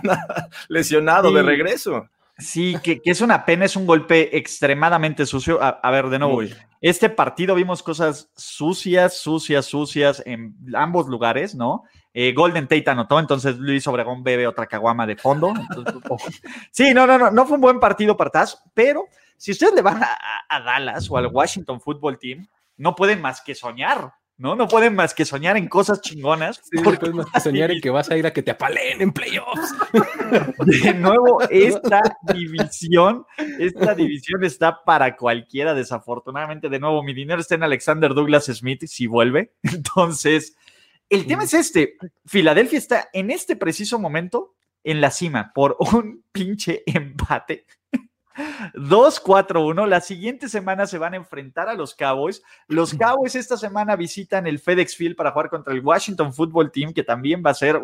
lesionado 0.68 1.30
sí. 1.30 1.34
de 1.34 1.42
regreso. 1.42 2.08
Sí, 2.38 2.76
que, 2.84 3.02
que, 3.02 3.10
es 3.10 3.20
una 3.20 3.44
pena, 3.44 3.64
es 3.64 3.74
un 3.74 3.84
golpe 3.84 4.36
extremadamente 4.36 5.26
sucio. 5.26 5.60
A, 5.60 5.70
a 5.70 5.90
ver, 5.90 6.08
de 6.08 6.20
nuevo, 6.20 6.40
este 6.80 7.10
partido 7.10 7.56
vimos 7.56 7.82
cosas 7.82 8.30
sucias, 8.36 9.18
sucias, 9.18 9.66
sucias 9.66 10.22
en 10.24 10.54
ambos 10.74 11.08
lugares, 11.08 11.56
¿no? 11.56 11.82
Eh, 12.14 12.32
Golden 12.32 12.68
Tate 12.68 12.88
anotó, 12.90 13.18
entonces 13.18 13.58
Luis 13.58 13.86
Obregón 13.88 14.22
bebe 14.22 14.46
otra 14.46 14.66
caguama 14.66 15.04
de 15.04 15.16
fondo. 15.16 15.52
Entonces, 15.56 15.94
oh. 16.08 16.16
Sí, 16.70 16.94
no, 16.94 17.08
no, 17.08 17.18
no, 17.18 17.30
no 17.32 17.44
fue 17.44 17.56
un 17.56 17.60
buen 17.60 17.80
partido 17.80 18.16
para 18.16 18.30
Taz, 18.30 18.62
pero 18.72 19.06
si 19.36 19.50
ustedes 19.50 19.74
le 19.74 19.82
van 19.82 20.00
a, 20.02 20.16
a 20.48 20.60
Dallas 20.60 21.10
o 21.10 21.16
al 21.16 21.26
Washington 21.26 21.80
Football 21.80 22.18
Team, 22.18 22.46
no 22.76 22.94
pueden 22.94 23.20
más 23.20 23.40
que 23.40 23.56
soñar, 23.56 24.12
¿no? 24.38 24.54
No 24.54 24.68
pueden 24.68 24.94
más 24.94 25.14
que 25.14 25.24
soñar 25.24 25.56
en 25.56 25.68
cosas 25.68 26.00
chingonas. 26.00 26.60
Sí, 26.62 26.78
porque 26.82 27.00
puedes 27.00 27.16
más 27.16 27.26
que 27.26 27.40
soñar 27.40 27.72
en 27.72 27.80
que 27.80 27.90
vas 27.90 28.08
a 28.08 28.16
ir 28.16 28.24
a 28.26 28.32
que 28.32 28.42
te 28.42 28.52
apalen 28.52 29.02
en 29.02 29.12
playoffs. 29.12 29.74
De 30.64 30.94
nuevo, 30.94 31.42
esta 31.50 32.00
división, 32.22 33.26
esta 33.58 33.94
división 33.94 34.44
está 34.44 34.84
para 34.84 35.16
cualquiera, 35.16 35.74
desafortunadamente. 35.74 36.68
De 36.68 36.78
nuevo, 36.78 37.02
mi 37.02 37.12
dinero 37.12 37.40
está 37.40 37.56
en 37.56 37.64
Alexander 37.64 38.14
Douglas 38.14 38.46
Smith 38.46 38.84
si 38.86 39.08
vuelve. 39.08 39.52
Entonces, 39.62 40.56
el 41.10 41.26
tema 41.26 41.44
es 41.44 41.54
este. 41.54 41.96
Filadelfia 42.24 42.78
está 42.78 43.08
en 43.12 43.32
este 43.32 43.56
preciso 43.56 43.98
momento 43.98 44.54
en 44.84 45.00
la 45.00 45.10
cima 45.10 45.52
por 45.52 45.76
un 45.80 46.24
pinche 46.30 46.84
empate 46.86 47.66
2-4-1. 48.74 49.86
La 49.86 50.00
siguiente 50.00 50.48
semana 50.48 50.86
se 50.86 50.98
van 50.98 51.14
a 51.14 51.16
enfrentar 51.16 51.68
a 51.68 51.74
los 51.74 51.94
Cowboys. 51.94 52.42
Los 52.66 52.94
Cowboys 52.94 53.34
esta 53.34 53.56
semana 53.56 53.96
visitan 53.96 54.46
el 54.46 54.58
FedEx 54.58 54.96
Field 54.96 55.16
para 55.16 55.32
jugar 55.32 55.50
contra 55.50 55.72
el 55.72 55.84
Washington 55.84 56.32
Football 56.32 56.70
Team, 56.72 56.92
que 56.92 57.02
también 57.02 57.42
va 57.44 57.50
a 57.50 57.54
ser, 57.54 57.80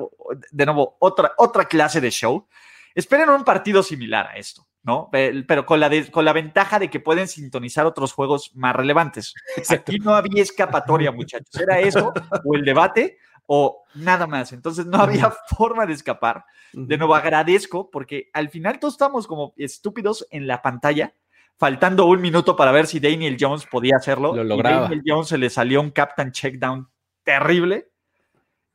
de 0.50 0.66
nuevo, 0.66 0.96
otra, 0.98 1.32
otra 1.36 1.64
clase 1.64 2.00
de 2.00 2.10
show. 2.10 2.46
Esperen 2.94 3.28
un 3.28 3.44
partido 3.44 3.82
similar 3.82 4.28
a 4.28 4.36
esto, 4.36 4.66
¿no? 4.84 5.08
Pero 5.10 5.66
con 5.66 5.80
la, 5.80 5.88
de, 5.88 6.10
con 6.10 6.24
la 6.24 6.32
ventaja 6.32 6.78
de 6.78 6.88
que 6.88 7.00
pueden 7.00 7.26
sintonizar 7.26 7.86
otros 7.86 8.12
juegos 8.12 8.52
más 8.54 8.76
relevantes. 8.76 9.34
Exacto. 9.56 9.90
Aquí 9.90 9.98
no 9.98 10.14
había 10.14 10.42
escapatoria, 10.42 11.10
muchachos. 11.10 11.60
Era 11.60 11.80
eso 11.80 12.12
o 12.44 12.54
el 12.54 12.64
debate 12.64 13.18
o 13.46 13.84
nada 13.94 14.26
más. 14.26 14.52
Entonces 14.52 14.86
no 14.86 14.98
había 14.98 15.30
forma 15.56 15.86
de 15.86 15.92
escapar. 15.92 16.44
De 16.72 16.98
nuevo, 16.98 17.14
agradezco 17.14 17.90
porque 17.90 18.30
al 18.32 18.48
final 18.48 18.78
todos 18.78 18.94
estamos 18.94 19.26
como 19.26 19.54
estúpidos 19.56 20.26
en 20.30 20.46
la 20.46 20.60
pantalla, 20.60 21.14
faltando 21.56 22.06
un 22.06 22.20
minuto 22.20 22.56
para 22.56 22.72
ver 22.72 22.86
si 22.86 22.98
Daniel 22.98 23.36
Jones 23.38 23.66
podía 23.70 23.96
hacerlo. 23.96 24.34
Lo 24.34 24.42
lograba. 24.42 24.76
Y 24.76 24.82
Daniel 24.82 25.02
Jones 25.06 25.28
se 25.28 25.38
le 25.38 25.50
salió 25.50 25.80
un 25.80 25.90
captain 25.90 26.32
checkdown 26.32 26.88
terrible. 27.22 27.88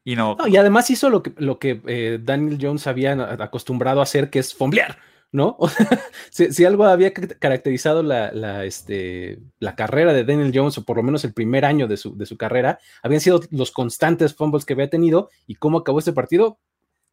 Y 0.05 0.15
no. 0.15 0.35
no 0.39 0.47
y 0.47 0.55
además 0.55 0.89
hizo 0.89 1.09
lo 1.09 1.21
que, 1.21 1.33
lo 1.37 1.59
que 1.59 1.81
eh, 1.85 2.19
Daniel 2.21 2.57
Jones 2.59 2.87
había 2.87 3.13
acostumbrado 3.43 3.99
a 3.99 4.03
hacer, 4.03 4.29
que 4.29 4.39
es 4.39 4.55
fomblear. 4.55 4.97
¿No? 5.31 5.55
O 5.59 5.67
sea, 5.67 5.87
si, 6.29 6.51
si, 6.51 6.65
algo 6.65 6.85
había 6.85 7.13
caracterizado 7.13 8.03
la, 8.03 8.31
la, 8.31 8.65
este, 8.65 9.39
la, 9.59 9.75
carrera 9.75 10.13
de 10.13 10.23
Daniel 10.23 10.51
Jones, 10.53 10.77
o 10.77 10.85
por 10.85 10.97
lo 10.97 11.03
menos 11.03 11.23
el 11.23 11.33
primer 11.33 11.65
año 11.65 11.87
de 11.87 11.97
su, 11.97 12.17
de 12.17 12.25
su, 12.25 12.37
carrera, 12.37 12.79
habían 13.03 13.21
sido 13.21 13.41
los 13.51 13.71
constantes 13.71 14.35
fumbles 14.35 14.65
que 14.65 14.73
había 14.73 14.89
tenido 14.89 15.29
y 15.47 15.55
cómo 15.55 15.79
acabó 15.79 15.99
este 15.99 16.13
partido, 16.13 16.59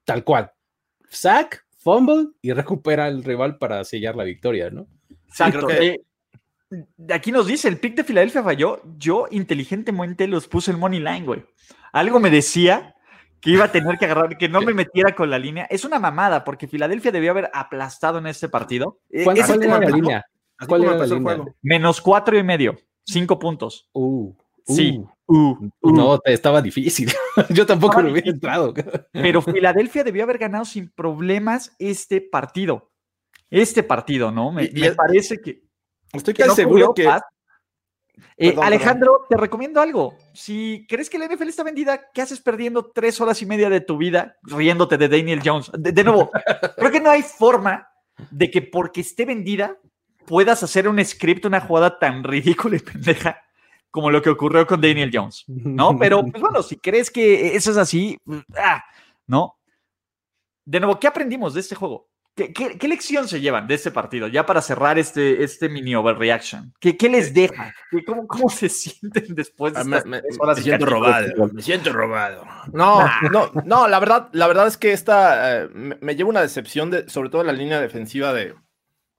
tal 0.04 0.25
cual. 0.25 0.52
Sack, 1.08 1.66
fumble 1.78 2.28
y 2.42 2.52
recupera 2.52 3.04
al 3.06 3.23
rival 3.23 3.58
para 3.58 3.85
sellar 3.85 4.16
la 4.16 4.25
victoria, 4.25 4.70
¿no? 4.70 4.87
Exacto. 5.28 5.70
Eh, 5.70 6.00
aquí 7.11 7.30
nos 7.30 7.46
dice, 7.46 7.68
el 7.68 7.78
pick 7.78 7.94
de 7.94 8.04
Filadelfia 8.04 8.42
falló, 8.42 8.82
yo 8.99 9.28
inteligentemente 9.30 10.26
los 10.26 10.49
puse 10.49 10.70
el 10.70 10.78
money 10.78 10.99
line, 10.99 11.25
güey. 11.25 11.44
Algo 11.92 12.18
me 12.18 12.30
decía 12.30 12.96
que 13.40 13.50
iba 13.50 13.64
a 13.64 13.73
tener 13.73 13.99
que 13.99 14.07
agarrar, 14.07 14.37
que 14.37 14.49
no 14.49 14.61
me 14.61 14.75
metiera 14.75 15.14
con 15.14 15.31
la 15.31 15.38
línea. 15.38 15.66
Es 15.71 15.85
una 15.85 15.99
mamada, 15.99 16.45
porque 16.45 16.69
Filadelfia 16.69 17.12
debió 17.12 17.31
haber 17.31 17.50
aplastado 17.52 18.19
en 18.19 18.26
este 18.26 18.49
partido. 18.49 19.00
¿Cuál, 19.25 19.38
era 19.38 19.78
la 19.78 19.78
línea? 19.88 20.26
¿Cuál 20.66 20.85
era 20.85 20.95
la 20.97 21.07
línea? 21.07 21.45
Menos 21.62 22.00
cuatro 22.00 22.38
y 22.38 22.43
medio, 22.43 22.76
cinco 23.05 23.38
puntos. 23.38 23.88
Uh, 23.93 24.33
sí. 24.66 25.02
Uh, 25.26 25.57
uh. 25.81 25.90
No, 25.93 26.21
estaba 26.25 26.62
difícil. 26.62 27.12
Yo 27.50 27.66
tampoco 27.66 28.00
lo 28.00 28.12
hubiera 28.12 28.31
entrado. 28.31 28.73
Pero 29.12 29.43
Filadelfia 29.43 30.05
debió 30.05 30.23
haber 30.23 30.38
ganado 30.38 30.64
sin 30.64 30.90
problemas 30.90 31.75
este 31.78 32.21
partido. 32.21 32.93
Este 33.50 33.83
partido, 33.83 34.31
¿no? 34.31 34.52
Me, 34.52 34.69
parece 34.97 35.40
que. 35.40 35.62
Estoy 36.12 36.35
casi 36.35 36.55
seguro 36.55 36.95
que. 36.95 37.09
Eh, 38.37 38.54
Alejandro, 38.61 39.26
te 39.28 39.37
recomiendo 39.37 39.80
algo. 39.80 40.14
Si 40.32 40.87
crees 40.88 41.08
que 41.08 41.18
la 41.18 41.26
NFL 41.26 41.49
está 41.49 41.62
vendida, 41.62 42.11
¿qué 42.12 42.23
haces 42.23 42.40
perdiendo 42.40 42.90
tres 42.90 43.20
horas 43.20 43.40
y 43.42 43.46
media 43.46 43.70
de 43.70 43.80
tu 43.80 43.96
vida 43.96 44.37
riéndote 44.42 44.99
de 44.99 45.08
Daniel 45.08 45.40
Jones? 45.44 45.70
De, 45.73 46.04
nuevo, 46.04 46.30
creo 46.76 46.90
que 46.90 47.00
no 47.00 47.11
hay 47.11 47.23
forma 47.23 47.88
de 48.30 48.50
que 48.50 48.62
porque 48.62 49.00
esté 49.00 49.25
vendida 49.25 49.78
puedas 50.26 50.62
hacer 50.62 50.88
un 50.88 51.02
script, 51.04 51.46
una 51.46 51.61
jugada 51.61 51.99
tan 51.99 52.25
ridícula 52.25 52.76
y 52.76 52.80
pendeja 52.80 53.42
como 53.90 54.11
lo 54.11 54.20
que 54.20 54.28
ocurrió 54.28 54.66
con 54.66 54.80
Daniel 54.80 55.11
Jones, 55.12 55.44
¿no? 55.46 55.96
Pero, 55.99 56.23
pues 56.23 56.42
bueno, 56.42 56.62
si 56.62 56.76
crees 56.76 57.11
que 57.11 57.56
eso 57.56 57.70
es 57.70 57.76
así, 57.78 58.18
ah, 58.56 58.85
¿no? 59.26 59.58
De 60.64 60.80
nuevo, 60.80 60.99
¿qué 60.99 61.06
aprendimos 61.06 61.54
de 61.54 61.61
este 61.61 61.75
juego? 61.75 62.08
¿Qué, 62.37 62.87
lección 62.87 63.26
se 63.28 63.40
llevan 63.40 63.66
de 63.66 63.76
este 63.76 63.90
partido? 63.90 64.28
Ya 64.28 64.45
para 64.45 64.61
cerrar 64.61 64.99
este, 64.99 65.43
este 65.43 65.71
mini 65.71 65.95
overreaction. 65.95 66.75
¿Qué, 66.78 66.95
qué 66.95 67.09
les 67.09 67.33
deja? 67.33 67.75
¿Cómo, 68.07 68.26
¿Cómo, 68.26 68.50
se 68.50 68.69
sienten 68.69 69.35
después 69.35 69.73
de 69.73 69.81
ah, 69.81 69.85
me, 69.85 70.21
siento 70.57 70.85
robado. 70.85 71.49
Me 71.50 71.62
siento 71.62 71.95
robado. 71.95 72.45
No, 72.75 73.07
no, 73.33 73.50
no, 73.64 73.88
la 73.88 73.99
verdad, 73.99 74.28
la 74.33 74.47
verdad 74.49 74.66
es 74.66 74.76
que 74.76 74.93
esta 74.93 75.62
eh, 75.62 75.69
me, 75.73 76.14
lleva 76.14 76.28
una 76.28 76.43
decepción, 76.43 76.90
de, 76.90 77.09
sobre 77.09 77.31
todo 77.31 77.40
en 77.40 77.47
la 77.47 77.55
línea 77.55 77.81
defensiva 77.81 78.35
de, 78.35 78.55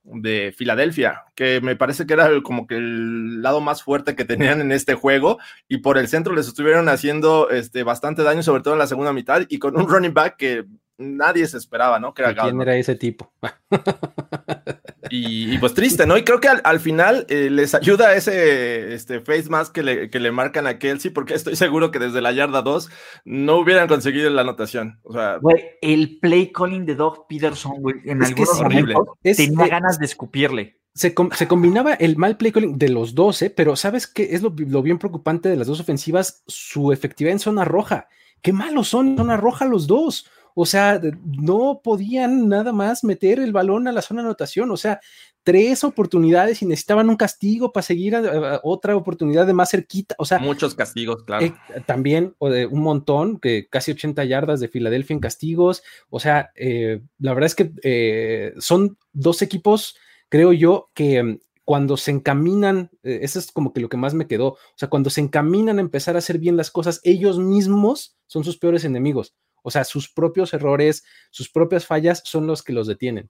de 0.04 0.54
Filadelfia, 0.56 1.24
que 1.34 1.60
me 1.60 1.76
parece 1.76 2.06
que 2.06 2.14
era 2.14 2.30
como 2.44 2.68
que 2.68 2.76
el 2.76 3.42
lado 3.42 3.62
más 3.62 3.82
fuerte 3.82 4.16
que 4.16 4.26
tenían 4.26 4.62
en 4.62 4.72
este 4.72 4.94
juego 4.94 5.40
y 5.68 5.80
por 5.80 5.98
el 5.98 6.08
centro 6.08 6.36
les 6.36 6.48
estuvieron 6.48 6.88
haciendo 6.88 7.50
este, 7.50 7.82
bastante 7.82 8.22
daño, 8.22 8.44
sobre 8.44 8.62
todo 8.62 8.76
en 8.76 8.80
la 8.80 8.88
segunda 8.88 9.12
mitad 9.12 9.42
y 9.50 9.58
con 9.58 9.76
un 9.76 9.90
running 9.90 10.14
back 10.14 10.38
que 10.38 10.66
nadie 10.98 11.48
se 11.48 11.58
esperaba, 11.58 12.00
¿no? 12.00 12.13
Que 12.13 12.24
era 12.24 12.36
¿Quién 12.36 12.62
era 12.62 12.75
ese 12.75 12.96
tipo? 12.96 13.32
y, 15.10 15.58
pues 15.60 15.74
triste, 15.74 16.06
¿no? 16.06 16.18
Y 16.18 16.24
creo 16.24 16.39
que 16.39 16.48
al, 16.48 16.80
final 16.80 17.25
eh, 17.30 17.50
les 17.50 17.75
ayuda 17.75 18.16
ese 18.16 18.94
este, 18.94 19.22
face 19.22 19.50
mask 19.50 19.74
que 19.74 19.84
le, 19.84 20.10
que 20.10 20.20
le 20.20 20.32
marcan 20.32 20.68
a 20.68 20.80
Kelsey, 20.80 21.12
porque 21.12 21.34
estoy 21.34 21.56
seguro 21.56 21.92
que 21.92 22.00
desde 22.00 22.22
la 22.22 22.32
yarda 22.32 22.62
2 22.62 22.89
no 23.25 23.58
hubieran 23.58 23.88
conseguido 23.88 24.30
la 24.30 24.42
anotación. 24.42 25.00
O 25.04 25.13
sea, 25.13 25.38
güey, 25.38 25.63
el 25.82 26.20
play 26.20 26.51
calling 26.51 26.86
de 26.86 26.96
Doug 26.96 27.27
Peterson, 27.27 27.74
güey, 27.80 27.96
en 28.06 28.22
es 28.22 28.30
algunos 28.30 28.62
momentos 28.62 29.08
tenía 29.22 29.68
ganas 29.68 30.00
de 30.00 30.06
escupirle. 30.06 30.77
Se, 30.94 31.13
combinaba 31.13 31.94
el 31.94 32.18
mal 32.18 32.38
play 32.38 32.51
calling 32.51 32.80
de 32.80 32.89
los 32.89 33.13
dos, 33.13 33.44
¿eh? 33.44 33.54
pero 33.56 33.75
¿sabes 33.75 34.08
qué 34.08 34.30
es 34.32 34.42
lo, 34.42 34.51
lo 34.58 34.82
bien 34.82 34.98
preocupante 34.98 35.48
de 35.48 35.56
las 35.56 35.68
dos 35.68 35.80
ofensivas? 35.80 36.44
Su 36.48 36.92
efectividad 36.92 37.34
en 37.34 37.39
zona 37.39 37.66
roja. 37.66 38.08
Qué 38.42 38.51
malos 38.51 38.88
son 38.88 39.10
en 39.10 39.18
zona 39.18 39.38
roja 39.38 39.66
los 39.66 39.86
dos. 39.86 40.27
O 40.60 40.66
sea, 40.66 41.00
no 41.24 41.82
podían 41.84 42.50
nada 42.50 42.74
más 42.74 43.04
meter 43.04 43.38
el 43.40 43.52
balón 43.52 43.88
a 43.88 43.92
la 43.92 44.02
zona 44.02 44.22
de 44.22 44.30
anotación. 44.30 44.72
O 44.72 44.78
sea, 44.78 45.00
tres 45.44 45.84
oportunidades 45.84 46.64
y 46.64 46.66
necesitaban 46.66 47.12
un 47.12 47.16
castigo 47.16 47.72
para 47.72 47.84
seguir 47.84 48.16
a, 48.16 48.60
otra 48.64 48.96
oportunidad 48.96 49.46
de 49.46 49.54
más 49.54 49.70
cerquita. 49.70 50.16
O 50.18 50.26
sea, 50.26 50.40
muchos 50.40 50.74
castigos, 50.74 51.24
claro. 51.26 51.46
Eh, 51.46 51.54
también, 51.86 52.34
o 52.40 52.50
de 52.50 52.66
un 52.66 52.82
montón, 52.82 53.38
que 53.40 53.68
casi 53.70 53.92
80 53.92 54.26
yardas 54.26 54.60
de 54.60 54.68
Filadelfia 54.68 55.14
en 55.14 55.20
castigos. 55.20 55.84
O 56.10 56.20
sea, 56.20 56.50
eh, 56.56 57.02
la 57.20 57.36
verdad 57.36 57.46
es 57.46 57.56
que 57.56 57.72
eh, 57.84 58.56
son 58.58 58.98
dos 59.14 59.44
equipos, 59.44 59.96
creo 60.28 60.54
yo, 60.54 60.90
que 60.96 61.38
cuando 61.66 61.98
se 61.98 62.10
encaminan, 62.10 62.90
eso 63.04 63.38
es 63.38 63.52
como 63.52 63.74
que 63.74 63.82
lo 63.82 63.90
que 63.90 63.98
más 63.98 64.16
me 64.16 64.26
quedó, 64.26 64.54
o 64.54 64.58
sea, 64.76 64.90
cuando 64.90 65.12
se 65.12 65.22
encaminan 65.22 65.78
a 65.78 65.82
empezar 65.82 66.16
a 66.16 66.20
hacer 66.20 66.40
bien 66.40 66.58
las 66.58 66.72
cosas, 66.72 67.00
ellos 67.04 67.38
mismos 67.38 68.18
son 68.26 68.44
sus 68.44 68.58
peores 68.58 68.86
enemigos. 68.86 69.36
O 69.64 69.72
sea, 69.72 69.84
sus 69.84 70.10
propios 70.10 70.54
errores, 70.54 71.04
sus 71.32 71.50
propias 71.50 71.86
fallas 71.86 72.22
son 72.26 72.48
los 72.48 72.64
que 72.64 72.74
los 72.74 72.88
detienen. 72.88 73.30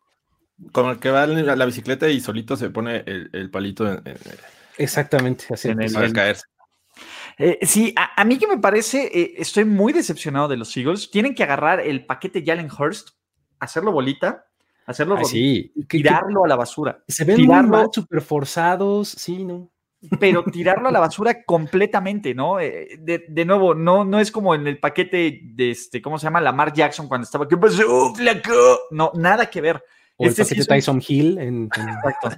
Como 0.71 0.91
el 0.91 0.99
que 0.99 1.11
va 1.11 1.25
en 1.25 1.45
la 1.45 1.65
bicicleta 1.65 2.09
y 2.09 2.19
solito 2.19 2.55
se 2.57 2.69
pone 2.69 3.03
el, 3.05 3.49
palito 3.51 3.87
en, 3.91 4.03
Exactamente, 4.77 5.45
así 5.51 5.69
en 5.69 5.81
el, 5.81 6.13
caerse. 6.13 6.45
Eh, 7.37 7.59
sí, 7.61 7.93
a, 7.95 8.23
mí 8.25 8.39
que 8.39 8.47
me 8.47 8.57
parece, 8.57 9.05
eh, 9.13 9.33
estoy 9.37 9.65
muy 9.65 9.93
decepcionado 9.93 10.47
de 10.47 10.57
los 10.57 10.75
Eagles. 10.75 11.11
Tienen 11.11 11.35
que 11.35 11.43
agarrar 11.43 11.79
el 11.79 12.05
paquete 12.05 12.43
Jalen 12.43 12.69
Hurst, 12.71 13.09
hacerlo 13.59 13.91
bolita, 13.91 14.47
hacerlo 14.87 15.19
y 15.31 15.71
tirarlo 15.85 16.45
a 16.45 16.47
la 16.47 16.55
basura. 16.55 17.03
Se 17.07 17.23
ven 17.23 17.35
tirarlo, 17.37 17.89
súper 17.93 18.21
forzados, 18.21 19.09
sí, 19.09 19.43
¿no? 19.43 19.69
Pero 20.19 20.43
tirarlo 20.43 20.89
a 20.89 20.91
la 20.91 20.99
basura 20.99 21.43
completamente, 21.43 22.33
¿no? 22.33 22.59
Eh, 22.59 22.99
de, 22.99 23.45
nuevo, 23.45 23.73
no, 23.73 24.03
no 24.05 24.19
es 24.19 24.31
como 24.31 24.55
en 24.55 24.67
el 24.67 24.79
paquete 24.79 25.41
de 25.43 25.71
este, 25.71 26.01
¿cómo 26.01 26.17
se 26.17 26.25
llama? 26.25 26.41
Lamar 26.41 26.73
Jackson 26.73 27.07
cuando 27.07 27.25
estaba, 27.25 27.47
¿qué 27.47 27.57
pasó, 27.57 28.13
flaco? 28.15 28.79
No, 28.91 29.11
nada 29.15 29.49
que 29.49 29.61
ver. 29.61 29.83
O 30.17 30.23
el 30.23 30.29
este 30.29 30.43
paquete 30.43 30.65
Tyson 30.65 31.01
Hill. 31.07 31.37
En, 31.37 31.69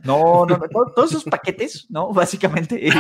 No, 0.03 0.45
no, 0.45 0.59
todos 0.95 1.11
esos 1.11 1.23
paquetes, 1.23 1.88
¿no? 1.89 2.09
Básicamente, 2.13 2.88
eh, 2.88 2.91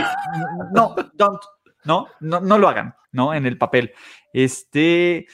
no, 0.73 0.95
don't, 1.13 1.41
no, 1.83 2.07
no, 2.21 2.39
no 2.39 2.57
lo 2.57 2.69
hagan, 2.69 2.95
¿no? 3.11 3.33
En 3.33 3.45
el 3.45 3.57
papel. 3.57 3.93
Este, 4.33 5.27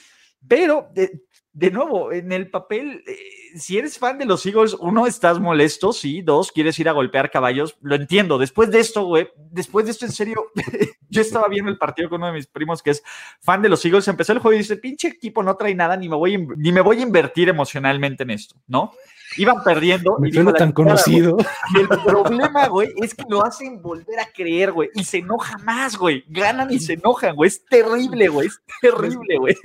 pero 0.46 0.90
eh, 0.96 1.20
de 1.52 1.70
nuevo, 1.70 2.12
en 2.12 2.32
el 2.32 2.50
papel, 2.50 3.02
eh, 3.06 3.16
si 3.54 3.78
eres 3.78 3.98
fan 3.98 4.18
de 4.18 4.24
los 4.24 4.44
Eagles, 4.46 4.74
uno, 4.80 5.06
estás 5.06 5.38
molesto, 5.38 5.92
sí, 5.92 6.22
dos, 6.22 6.52
quieres 6.52 6.78
ir 6.78 6.88
a 6.88 6.92
golpear 6.92 7.30
caballos, 7.30 7.76
lo 7.80 7.94
entiendo. 7.94 8.38
Después 8.38 8.70
de 8.70 8.80
esto, 8.80 9.04
güey, 9.04 9.28
después 9.50 9.86
de 9.86 9.92
esto, 9.92 10.06
en 10.06 10.12
serio, 10.12 10.46
yo 11.08 11.20
estaba 11.20 11.48
viendo 11.48 11.70
el 11.70 11.78
partido 11.78 12.08
con 12.08 12.20
uno 12.20 12.28
de 12.28 12.34
mis 12.34 12.46
primos 12.46 12.82
que 12.82 12.90
es 12.90 13.02
fan 13.40 13.62
de 13.62 13.68
los 13.68 13.84
Eagles, 13.84 14.08
empezó 14.08 14.32
el 14.32 14.38
juego 14.38 14.54
y 14.54 14.58
dice, 14.58 14.76
pinche 14.76 15.08
equipo 15.08 15.42
no 15.42 15.56
trae 15.56 15.74
nada, 15.74 15.96
ni 15.96 16.08
me 16.08 16.16
voy 16.16 16.36
ni 16.56 16.72
me 16.72 16.80
voy 16.80 16.98
a 16.98 17.02
invertir 17.02 17.48
emocionalmente 17.48 18.24
en 18.24 18.30
esto, 18.30 18.56
¿no? 18.66 18.92
Iban 19.36 19.62
perdiendo. 19.62 20.18
Me 20.18 20.28
y 20.28 20.32
tan 20.32 20.72
conocido. 20.72 21.36
Y 21.74 21.80
el 21.80 21.88
problema, 21.88 22.68
güey, 22.68 22.90
es 23.02 23.14
que 23.14 23.24
lo 23.28 23.44
hacen 23.44 23.80
volver 23.82 24.20
a 24.20 24.26
creer, 24.32 24.72
güey, 24.72 24.90
y 24.94 25.04
se 25.04 25.18
enoja 25.18 25.58
más, 25.58 25.96
güey. 25.96 26.24
Ganan 26.28 26.72
y 26.72 26.78
se 26.78 26.94
enojan, 26.94 27.36
güey. 27.36 27.48
Es 27.48 27.64
terrible, 27.64 28.28
güey. 28.28 28.48
Es 28.48 28.60
terrible, 28.80 29.38
güey. 29.38 29.56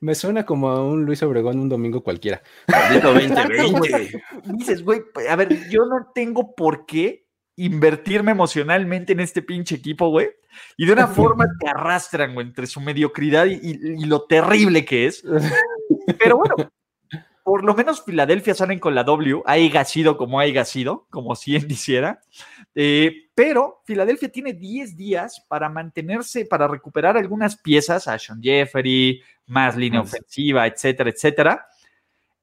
Me 0.00 0.14
suena 0.14 0.44
como 0.44 0.70
a 0.70 0.82
un 0.82 1.04
Luis 1.04 1.22
Obregón 1.22 1.58
un 1.58 1.68
domingo 1.68 2.02
cualquiera. 2.02 2.42
2020. 3.02 4.22
Dices, 4.44 4.82
güey, 4.82 5.02
a 5.28 5.36
ver, 5.36 5.68
yo 5.70 5.84
no 5.86 6.10
tengo 6.14 6.54
por 6.54 6.86
qué 6.86 7.26
invertirme 7.56 8.30
emocionalmente 8.30 9.12
en 9.12 9.20
este 9.20 9.42
pinche 9.42 9.74
equipo, 9.74 10.08
güey. 10.10 10.30
Y 10.76 10.86
de 10.86 10.92
una 10.92 11.06
forma 11.08 11.46
te 11.60 11.68
arrastran, 11.68 12.34
güey, 12.34 12.46
entre 12.46 12.66
su 12.66 12.80
mediocridad 12.80 13.46
y, 13.46 13.58
y, 13.62 14.04
lo 14.04 14.22
terrible 14.22 14.84
que 14.84 15.06
es. 15.06 15.22
Pero 16.18 16.38
bueno, 16.38 16.70
por 17.48 17.64
lo 17.64 17.74
menos 17.74 18.04
Filadelfia 18.04 18.54
salen 18.54 18.78
con 18.78 18.94
la 18.94 19.04
W, 19.04 19.42
haya 19.46 19.82
sido 19.86 20.18
como 20.18 20.38
haya 20.38 20.66
sido, 20.66 21.06
como 21.08 21.34
si 21.34 21.56
él 21.56 21.64
hiciera. 21.72 22.20
Eh, 22.74 23.30
pero 23.34 23.80
Filadelfia 23.86 24.30
tiene 24.30 24.52
10 24.52 24.98
días 24.98 25.46
para 25.48 25.70
mantenerse, 25.70 26.44
para 26.44 26.68
recuperar 26.68 27.16
algunas 27.16 27.56
piezas, 27.56 28.06
a 28.06 28.18
Sean 28.18 28.42
Jeffery, 28.42 29.22
más 29.46 29.78
línea 29.78 30.02
ofensiva, 30.02 30.66
etcétera, 30.66 31.08
etcétera, 31.08 31.66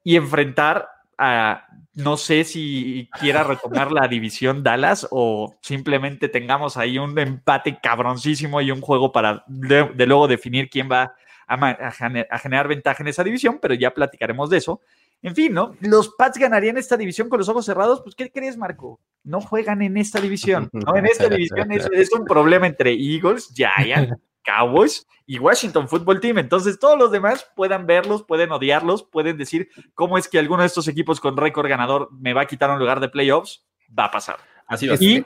y 0.04 0.16
enfrentar 0.16 0.90
a, 1.20 1.68
no 1.94 2.18
sé 2.18 2.44
si 2.44 3.08
quiera 3.20 3.44
retomar 3.44 3.92
la 3.92 4.08
división 4.08 4.64
Dallas 4.64 5.08
o 5.12 5.56
simplemente 5.62 6.30
tengamos 6.30 6.78
ahí 6.78 6.98
un 6.98 7.16
empate 7.20 7.78
cabroncísimo 7.80 8.60
y 8.60 8.72
un 8.72 8.82
juego 8.82 9.12
para 9.12 9.44
de 9.46 10.08
luego 10.08 10.28
definir 10.28 10.68
quién 10.68 10.90
va 10.92 11.14
a, 11.48 11.92
generar 12.40 12.68
ventaja 12.68 13.04
en 13.04 13.08
esa 13.08 13.24
división, 13.24 13.60
pero 13.62 13.74
ya 13.74 13.94
platicaremos 13.94 14.50
de 14.50 14.58
eso. 14.58 14.82
En 15.22 15.36
fin, 15.36 15.54
¿no? 15.54 15.76
Los 15.80 16.10
Pats 16.10 16.38
ganarían 16.38 16.78
esta 16.78 16.98
división 16.98 17.30
con 17.30 17.40
los 17.40 17.50
ojos 17.50 17.66
cerrados. 17.66 18.02
Pues, 18.02 18.16
¿qué 18.16 18.32
crees, 18.32 18.58
Marco? 18.58 19.00
No 19.24 19.42
juegan 19.42 19.82
en 19.82 19.98
esta 19.98 20.20
división. 20.20 20.70
¿no? 20.74 20.96
En 20.96 21.06
esta 21.06 21.30
división 21.30 21.72
es, 21.72 22.12
un 22.14 22.26
problema 22.26 22.68
entre 22.68 22.92
Eagles, 22.94 23.52
Giants, 23.54 24.14
Cowboys 24.46 25.08
y 25.26 25.40
Washington 25.40 25.88
Football 25.88 26.20
Team. 26.20 26.38
Entonces, 26.38 26.78
todos 26.80 26.98
los 26.98 27.12
demás 27.12 27.50
puedan 27.56 27.88
verlos, 27.88 28.24
pueden 28.24 28.52
odiarlos, 28.52 29.04
pueden 29.04 29.38
decir 29.38 29.70
cómo 29.94 30.18
es 30.18 30.28
que 30.28 30.38
alguno 30.38 30.62
de 30.62 30.68
estos 30.68 30.88
equipos 30.88 31.20
con 31.20 31.38
récord 31.38 31.68
ganador 31.68 32.10
me 32.12 32.34
va 32.34 32.42
a 32.42 32.48
quitar 32.48 32.70
un 32.70 32.80
lugar 32.80 33.00
de 33.00 33.10
playoffs. 33.10 33.66
Va 33.98 34.06
a 34.06 34.12
pasar. 34.12 34.38
Así 34.68 34.88
va 34.88 34.96
Y 35.00 35.26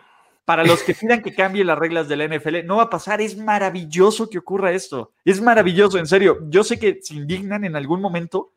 para 0.49 0.63
los 0.63 0.81
que 0.81 0.95
pidan 0.95 1.21
que 1.21 1.35
cambie 1.35 1.63
las 1.63 1.77
reglas 1.77 2.07
de 2.07 2.15
la 2.15 2.27
NFL, 2.27 2.65
no 2.65 2.77
va 2.77 2.83
a 2.85 2.89
pasar. 2.89 3.21
Es 3.21 3.37
maravilloso 3.37 4.27
que 4.31 4.39
ocurra 4.39 4.71
esto. 4.71 5.11
Es 5.23 5.39
maravilloso, 5.39 5.99
en 5.99 6.07
serio. 6.07 6.39
Yo 6.49 6.63
sé 6.63 6.79
que 6.79 6.97
se 7.03 7.13
indignan 7.13 7.65
en 7.65 7.75
algún 7.75 8.01
momento, 8.01 8.53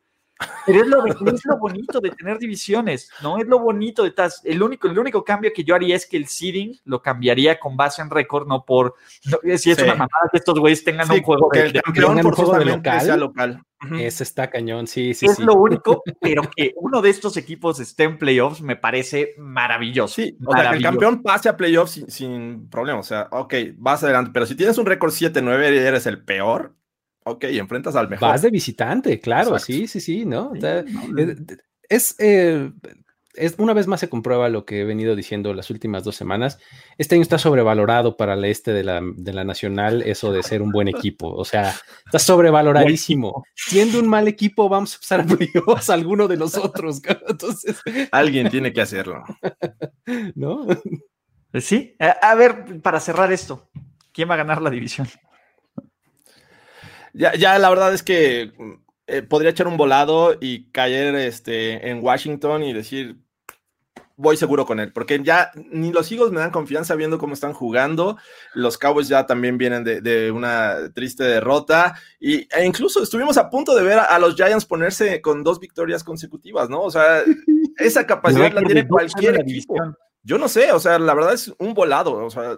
Pero 0.65 0.81
es 0.81 0.87
lo, 0.87 1.05
es 1.05 1.45
lo, 1.45 1.57
bonito 1.57 1.99
de 1.99 2.09
tener 2.11 2.37
divisiones, 2.39 3.09
¿no? 3.21 3.37
Es 3.37 3.47
lo 3.47 3.59
bonito 3.59 4.03
de 4.03 4.11
TAS. 4.11 4.41
El 4.43 4.61
único, 4.63 4.87
el 4.87 4.97
único 4.97 5.23
cambio 5.23 5.51
que 5.53 5.63
yo 5.63 5.75
haría 5.75 5.95
es 5.95 6.05
que 6.05 6.17
el 6.17 6.27
seeding 6.27 6.79
lo 6.85 7.01
cambiaría 7.01 7.59
con 7.59 7.77
base 7.77 8.01
en 8.01 8.09
récord, 8.09 8.47
no 8.47 8.65
por. 8.65 8.95
si 9.57 9.71
es 9.71 9.79
una 9.79 9.95
mamada 9.95 10.29
que 10.31 10.37
estos 10.37 10.59
güeyes 10.59 10.83
tengan 10.83 11.09
un 11.11 11.21
juego 11.21 11.49
que 11.49 11.61
el 11.61 11.81
campeón 11.81 12.19
por 12.21 12.35
juego 12.35 12.57
de 12.57 12.65
local, 12.65 13.01
sea 13.01 13.17
local. 13.17 13.63
Ese 13.99 14.23
está 14.23 14.49
cañón, 14.49 14.87
sí, 14.87 15.13
sí. 15.13 15.25
Es 15.25 15.39
lo 15.39 15.55
único, 15.55 16.03
pero 16.21 16.43
que 16.55 16.73
uno 16.77 17.01
de 17.01 17.09
estos 17.09 17.35
equipos 17.35 17.79
esté 17.79 18.03
en 18.03 18.17
playoffs 18.17 18.61
me 18.61 18.77
parece 18.77 19.33
maravilloso. 19.37 20.15
Sí, 20.15 20.37
o 20.45 20.53
sea, 20.53 20.71
que 20.71 20.77
el 20.77 20.83
campeón 20.83 21.21
pase 21.21 21.49
a 21.49 21.57
playoffs 21.57 21.91
sin, 21.91 22.09
sin 22.09 22.69
problema. 22.69 22.99
O 22.99 23.03
sea, 23.03 23.27
ok, 23.31 23.53
vas 23.77 24.03
adelante, 24.03 24.31
pero 24.33 24.45
si 24.45 24.55
tienes 24.55 24.77
un 24.77 24.85
récord 24.85 25.11
7-9 25.11 25.73
y 25.73 25.77
eres 25.77 26.05
el 26.05 26.23
peor, 26.23 26.75
Ok, 27.25 27.45
enfrentas 27.45 27.95
al 27.95 28.09
mejor. 28.09 28.29
Vas 28.29 28.41
de 28.41 28.49
visitante, 28.49 29.19
claro, 29.19 29.57
sí, 29.59 29.87
sí, 29.87 29.99
sí, 29.99 30.25
¿no? 30.25 30.51
es, 31.89 32.15
eh, 32.19 32.71
es, 33.35 33.55
una 33.57 33.73
vez 33.73 33.87
más 33.87 33.99
se 33.99 34.09
comprueba 34.09 34.49
lo 34.49 34.65
que 34.65 34.81
he 34.81 34.83
venido 34.83 35.15
diciendo 35.15 35.53
las 35.53 35.69
últimas 35.69 36.03
dos 36.03 36.15
semanas. 36.15 36.59
Este 36.97 37.15
año 37.15 37.21
está 37.21 37.37
sobrevalorado 37.37 38.17
para 38.17 38.33
el 38.33 38.45
este 38.45 38.73
de 38.73 38.83
la, 38.83 39.01
de 39.01 39.33
la 39.33 39.43
Nacional, 39.43 40.01
eso 40.03 40.31
de 40.31 40.43
ser 40.43 40.61
un 40.61 40.71
buen 40.71 40.87
equipo. 40.87 41.33
O 41.33 41.45
sea, 41.45 41.73
está 42.05 42.19
sobrevaloradísimo. 42.19 43.43
Siendo 43.55 43.99
un 43.99 44.07
mal 44.07 44.27
equipo, 44.27 44.69
vamos 44.69 44.95
a 44.95 44.99
pasar 44.99 45.21
a 45.21 45.25
playoffs 45.25 45.89
a 45.89 45.93
alguno 45.93 46.27
de 46.27 46.37
nosotros. 46.37 47.01
Entonces, 47.27 47.81
alguien 48.11 48.49
tiene 48.49 48.73
que 48.73 48.81
hacerlo. 48.81 49.23
¿No? 50.35 50.67
Sí. 51.59 51.95
a 51.99 52.35
ver, 52.35 52.81
para 52.81 52.99
cerrar 52.99 53.31
esto, 53.31 53.69
¿quién 54.11 54.29
va 54.29 54.33
a 54.33 54.37
ganar 54.37 54.61
la 54.61 54.69
división? 54.69 55.07
Ya, 57.13 57.33
ya 57.35 57.57
la 57.59 57.69
verdad 57.69 57.93
es 57.93 58.03
que 58.03 58.51
eh, 59.07 59.21
podría 59.21 59.51
echar 59.51 59.67
un 59.67 59.77
volado 59.77 60.35
y 60.39 60.71
caer 60.71 61.15
este, 61.15 61.89
en 61.89 62.03
Washington 62.03 62.63
y 62.63 62.73
decir, 62.73 63.17
voy 64.15 64.37
seguro 64.37 64.65
con 64.65 64.79
él, 64.79 64.93
porque 64.93 65.21
ya 65.23 65.51
ni 65.55 65.91
los 65.91 66.11
Eagles 66.11 66.31
me 66.31 66.39
dan 66.39 66.51
confianza 66.51 66.95
viendo 66.95 67.17
cómo 67.17 67.33
están 67.33 67.53
jugando, 67.53 68.17
los 68.53 68.77
Cowboys 68.77 69.07
ya 69.07 69.25
también 69.25 69.57
vienen 69.57 69.83
de, 69.83 70.31
una 70.31 70.91
triste 70.93 71.23
derrota, 71.23 71.95
y, 72.19 72.47
e 72.55 72.65
incluso 72.65 73.03
estuvimos 73.03 73.37
a 73.37 73.49
punto 73.49 73.75
de 73.75 73.83
ver 73.83 73.99
a, 73.99 74.17
los 74.19 74.35
Giants 74.35 74.65
ponerse 74.65 75.21
con 75.21 75.43
dos 75.43 75.59
victorias 75.59 76.03
consecutivas, 76.03 76.69
¿no? 76.69 76.81
O 76.81 76.91
sea, 76.91 77.23
esa 77.77 78.05
capacidad 78.05 78.51
la 78.51 78.61
tiene 78.61 78.87
cualquier 78.87 79.41
equipo. 79.41 79.75
Yo 80.23 80.37
no 80.37 80.47
sé, 80.47 80.71
o 80.71 80.79
sea, 80.79 80.97
la 80.99 81.13
verdad 81.13 81.33
es 81.33 81.53
un 81.59 81.73
volado, 81.73 82.13
o 82.13 82.29
sea, 82.29 82.57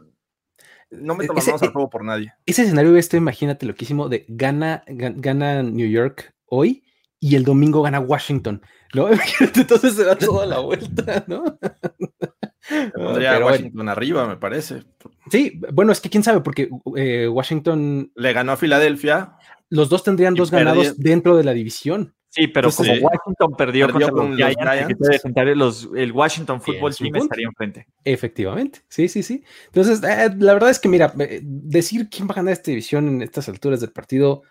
no 0.92 1.16
me 1.16 1.26
tomamos 1.26 1.62
al 1.62 1.72
juego 1.72 1.90
por 1.90 2.04
nadie. 2.04 2.34
Ese 2.46 2.64
escenario 2.64 2.96
este, 2.98 3.18
imagínate 3.18 3.66
loquísimo 3.66 4.10
de 4.10 4.26
gana, 4.28 4.84
gana 4.88 5.64
New 5.64 5.90
York 5.90 6.34
hoy 6.46 6.84
y 7.20 7.36
el 7.36 7.44
domingo 7.44 7.82
gana 7.82 8.00
Washington, 8.00 8.62
¿no? 8.94 9.10
Entonces 9.56 9.96
se 9.96 10.04
da 10.04 10.16
toda 10.16 10.46
la 10.46 10.60
vuelta, 10.60 11.24
¿no? 11.28 11.44
Pondría 12.96 13.40
Washington 13.40 13.90
arriba, 13.90 14.28
me 14.28 14.38
parece. 14.38 14.84
Sí, 15.30 15.60
bueno, 15.74 15.92
es 15.92 16.02
que 16.02 16.10
quién 16.10 16.24
sabe, 16.24 16.42
porque 16.42 16.70
eh, 16.96 17.28
Washington 17.28 18.12
le 18.16 18.34
ganó 18.34 18.54
a 18.54 18.58
Filadelfia. 18.58 19.38
Los 19.70 19.90
dos 19.90 20.04
tendrían 20.04 20.36
dos 20.36 20.52
ganados 20.52 20.98
dentro 20.98 21.38
de 21.38 21.44
la 21.44 21.54
división. 21.54 22.16
Sí, 22.36 22.48
pero 22.48 22.70
como 22.70 22.92
Washington 22.92 23.56
perdió, 23.58 23.90
contra 23.90 24.12
los, 24.12 24.36
Giants, 24.36 25.88
el 25.96 26.12
Washington 26.12 26.62
Football 26.62 26.94
Team 26.94 27.16
estaría 27.16 27.48
enfrente. 27.48 27.88
Efectivamente, 28.04 28.82
sí, 28.90 29.08
sí, 29.08 29.24
sí. 29.24 29.42
Entonces, 29.68 30.04
eh, 30.04 30.36
la 30.38 30.54
verdad 30.54 30.70
es 30.70 30.80
que, 30.80 30.90
mira, 30.90 31.14
eh, 31.18 31.40
decir 31.42 32.10
quién 32.10 32.28
va 32.28 32.34
a 32.34 32.36
ganar 32.36 32.52
esta 32.52 32.72
división 32.72 33.08
en 33.08 33.22
estas 33.22 33.48
alturas 33.48 33.80
del 33.80 33.94
partido, 33.94 34.42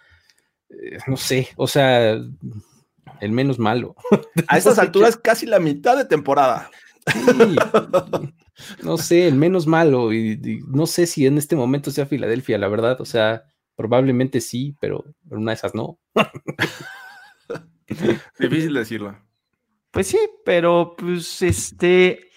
eh, 0.70 0.96
no 1.06 1.18
sé, 1.18 1.50
o 1.56 1.66
sea, 1.66 2.12
el 2.12 3.32
menos 3.32 3.58
malo. 3.58 3.96
A 4.48 4.56
estas 4.56 4.78
alturas, 4.78 5.18
casi 5.18 5.44
la 5.44 5.58
mitad 5.58 5.94
de 5.94 6.06
temporada. 6.06 6.70
no 8.82 8.96
sé, 8.96 9.28
el 9.28 9.34
menos 9.34 9.66
malo, 9.66 10.10
y, 10.10 10.62
no 10.68 10.86
sé 10.86 11.06
si 11.06 11.26
en 11.26 11.36
este 11.36 11.54
momento 11.54 11.90
sea 11.90 12.06
Filadelfia, 12.06 12.56
la 12.56 12.68
verdad, 12.68 12.98
o 13.02 13.04
sea, 13.04 13.44
probablemente 13.76 14.40
sí, 14.40 14.74
pero 14.80 15.04
una 15.28 15.50
de 15.50 15.56
esas 15.56 15.74
no. 15.74 15.98
Difícil 18.38 18.74
decirlo. 18.74 19.18
Pues 19.90 20.08
sí, 20.08 20.18
pero 20.44 20.94
pues 20.96 21.42
este. 21.42 22.30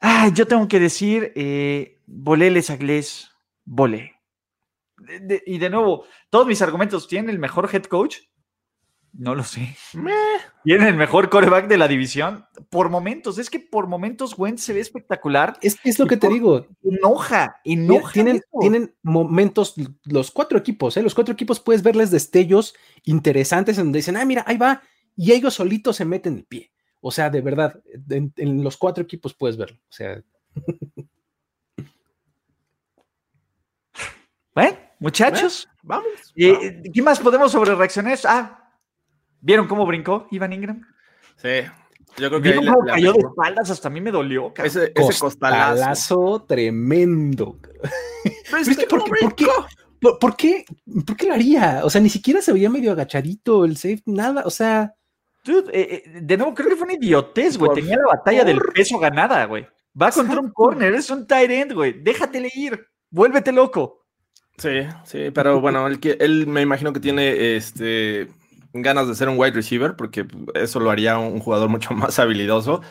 Ah, 0.00 0.30
yo 0.32 0.46
tengo 0.46 0.68
que 0.68 0.78
decir, 0.78 1.32
eh, 1.34 2.00
volé 2.06 2.50
les 2.50 2.70
agles, 2.70 3.30
volé. 3.64 4.12
y 5.46 5.58
de 5.58 5.70
nuevo, 5.70 6.04
todos 6.30 6.46
mis 6.46 6.60
argumentos, 6.62 7.08
¿tienen 7.08 7.30
el 7.30 7.38
mejor 7.38 7.68
head 7.72 7.84
coach? 7.84 8.18
No 9.18 9.34
lo 9.34 9.44
sé. 9.44 9.76
¿Tienen 10.62 10.88
el 10.88 10.96
mejor 10.96 11.30
coreback 11.30 11.68
de 11.68 11.78
la 11.78 11.88
división? 11.88 12.44
Por 12.68 12.90
momentos, 12.90 13.38
es 13.38 13.48
que 13.48 13.60
por 13.60 13.86
momentos 13.86 14.38
Wentz 14.38 14.62
se 14.62 14.74
ve 14.74 14.80
espectacular. 14.80 15.56
Es, 15.62 15.78
es 15.84 15.98
lo 15.98 16.06
que 16.06 16.18
te 16.18 16.28
digo. 16.28 16.66
Enoja, 16.82 17.60
enoja. 17.64 18.12
Tienen, 18.12 18.42
tienen 18.60 18.94
momentos, 19.02 19.74
los 20.04 20.30
cuatro 20.30 20.58
equipos, 20.58 20.96
¿eh? 20.96 21.02
los 21.02 21.14
cuatro 21.14 21.32
equipos 21.32 21.60
puedes 21.60 21.82
verles 21.82 22.10
destellos 22.10 22.74
interesantes 23.04 23.78
en 23.78 23.84
donde 23.84 24.00
dicen, 24.00 24.18
ah, 24.18 24.24
mira, 24.26 24.44
ahí 24.46 24.58
va, 24.58 24.82
y 25.16 25.32
ellos 25.32 25.54
solitos 25.54 25.96
se 25.96 26.04
meten 26.04 26.36
el 26.36 26.44
pie. 26.44 26.72
O 27.00 27.10
sea, 27.10 27.30
de 27.30 27.40
verdad, 27.40 27.80
en, 28.10 28.62
los 28.62 28.76
cuatro 28.76 29.02
equipos 29.02 29.32
puedes 29.32 29.56
verlo. 29.56 29.78
O 29.88 29.92
sea. 29.92 30.22
Bueno, 34.54 34.78
muchachos. 35.00 35.68
vamos. 35.82 36.32
Eh, 36.34 36.82
¿Qué 36.94 37.02
más 37.02 37.20
podemos 37.20 37.52
sobre 37.52 37.74
reacciones? 37.74 38.24
Ah, 38.24 38.65
¿Vieron 39.40 39.68
cómo 39.68 39.86
brincó 39.86 40.26
Ivan 40.30 40.52
Ingram? 40.52 40.82
Sí. 41.36 41.68
Yo 42.18 42.30
creo 42.30 42.40
que 42.40 42.48
ahí 42.50 42.66
cayó 42.86 43.12
de 43.12 43.18
espaldas, 43.18 43.70
hasta 43.70 43.88
a 43.88 43.90
mí 43.90 44.00
me 44.00 44.10
dolió. 44.10 44.52
Ese, 44.56 44.92
ese, 44.94 45.18
costalazo. 45.18 46.44
tremendo. 46.48 47.58
¿por, 48.88 49.34
qué, 49.34 49.46
por, 50.00 50.36
qué, 50.36 50.64
¿Por 51.06 51.16
qué 51.16 51.26
lo 51.26 51.34
haría? 51.34 51.82
O 51.84 51.90
sea, 51.90 52.00
ni 52.00 52.08
siquiera 52.08 52.40
se 52.40 52.52
veía 52.52 52.70
medio 52.70 52.92
agachadito 52.92 53.64
el 53.64 53.76
safe, 53.76 54.02
nada. 54.06 54.44
O 54.46 54.50
sea. 54.50 54.94
Dude, 55.44 55.70
eh, 55.72 56.02
eh, 56.06 56.20
de 56.22 56.36
nuevo, 56.36 56.54
creo 56.54 56.70
que 56.70 56.76
fue 56.76 56.86
una 56.86 56.94
idiotez, 56.94 57.58
güey. 57.58 57.72
Tenía 57.74 57.98
la 57.98 58.16
batalla 58.16 58.44
del 58.44 58.58
peso 58.74 58.98
ganada, 58.98 59.44
güey. 59.44 59.66
Va 60.00 60.10
contra 60.10 60.40
un 60.40 60.50
corner, 60.50 60.94
es 60.94 61.10
un 61.10 61.26
tight 61.26 61.50
end, 61.50 61.72
güey. 61.74 62.02
Déjatele 62.02 62.50
ir. 62.54 62.86
Vuélvete 63.10 63.52
loco. 63.52 64.06
Sí, 64.58 64.80
sí, 65.04 65.30
pero 65.32 65.60
bueno, 65.60 65.86
él, 65.86 66.00
él 66.18 66.46
me 66.46 66.62
imagino 66.62 66.92
que 66.92 67.00
tiene 67.00 67.56
este 67.56 68.28
ganas 68.82 69.08
de 69.08 69.14
ser 69.14 69.28
un 69.28 69.38
wide 69.38 69.52
receiver, 69.52 69.96
porque 69.96 70.26
eso 70.54 70.80
lo 70.80 70.90
haría 70.90 71.18
un 71.18 71.40
jugador 71.40 71.68
mucho 71.68 71.90
más 71.94 72.18
habilidoso. 72.18 72.82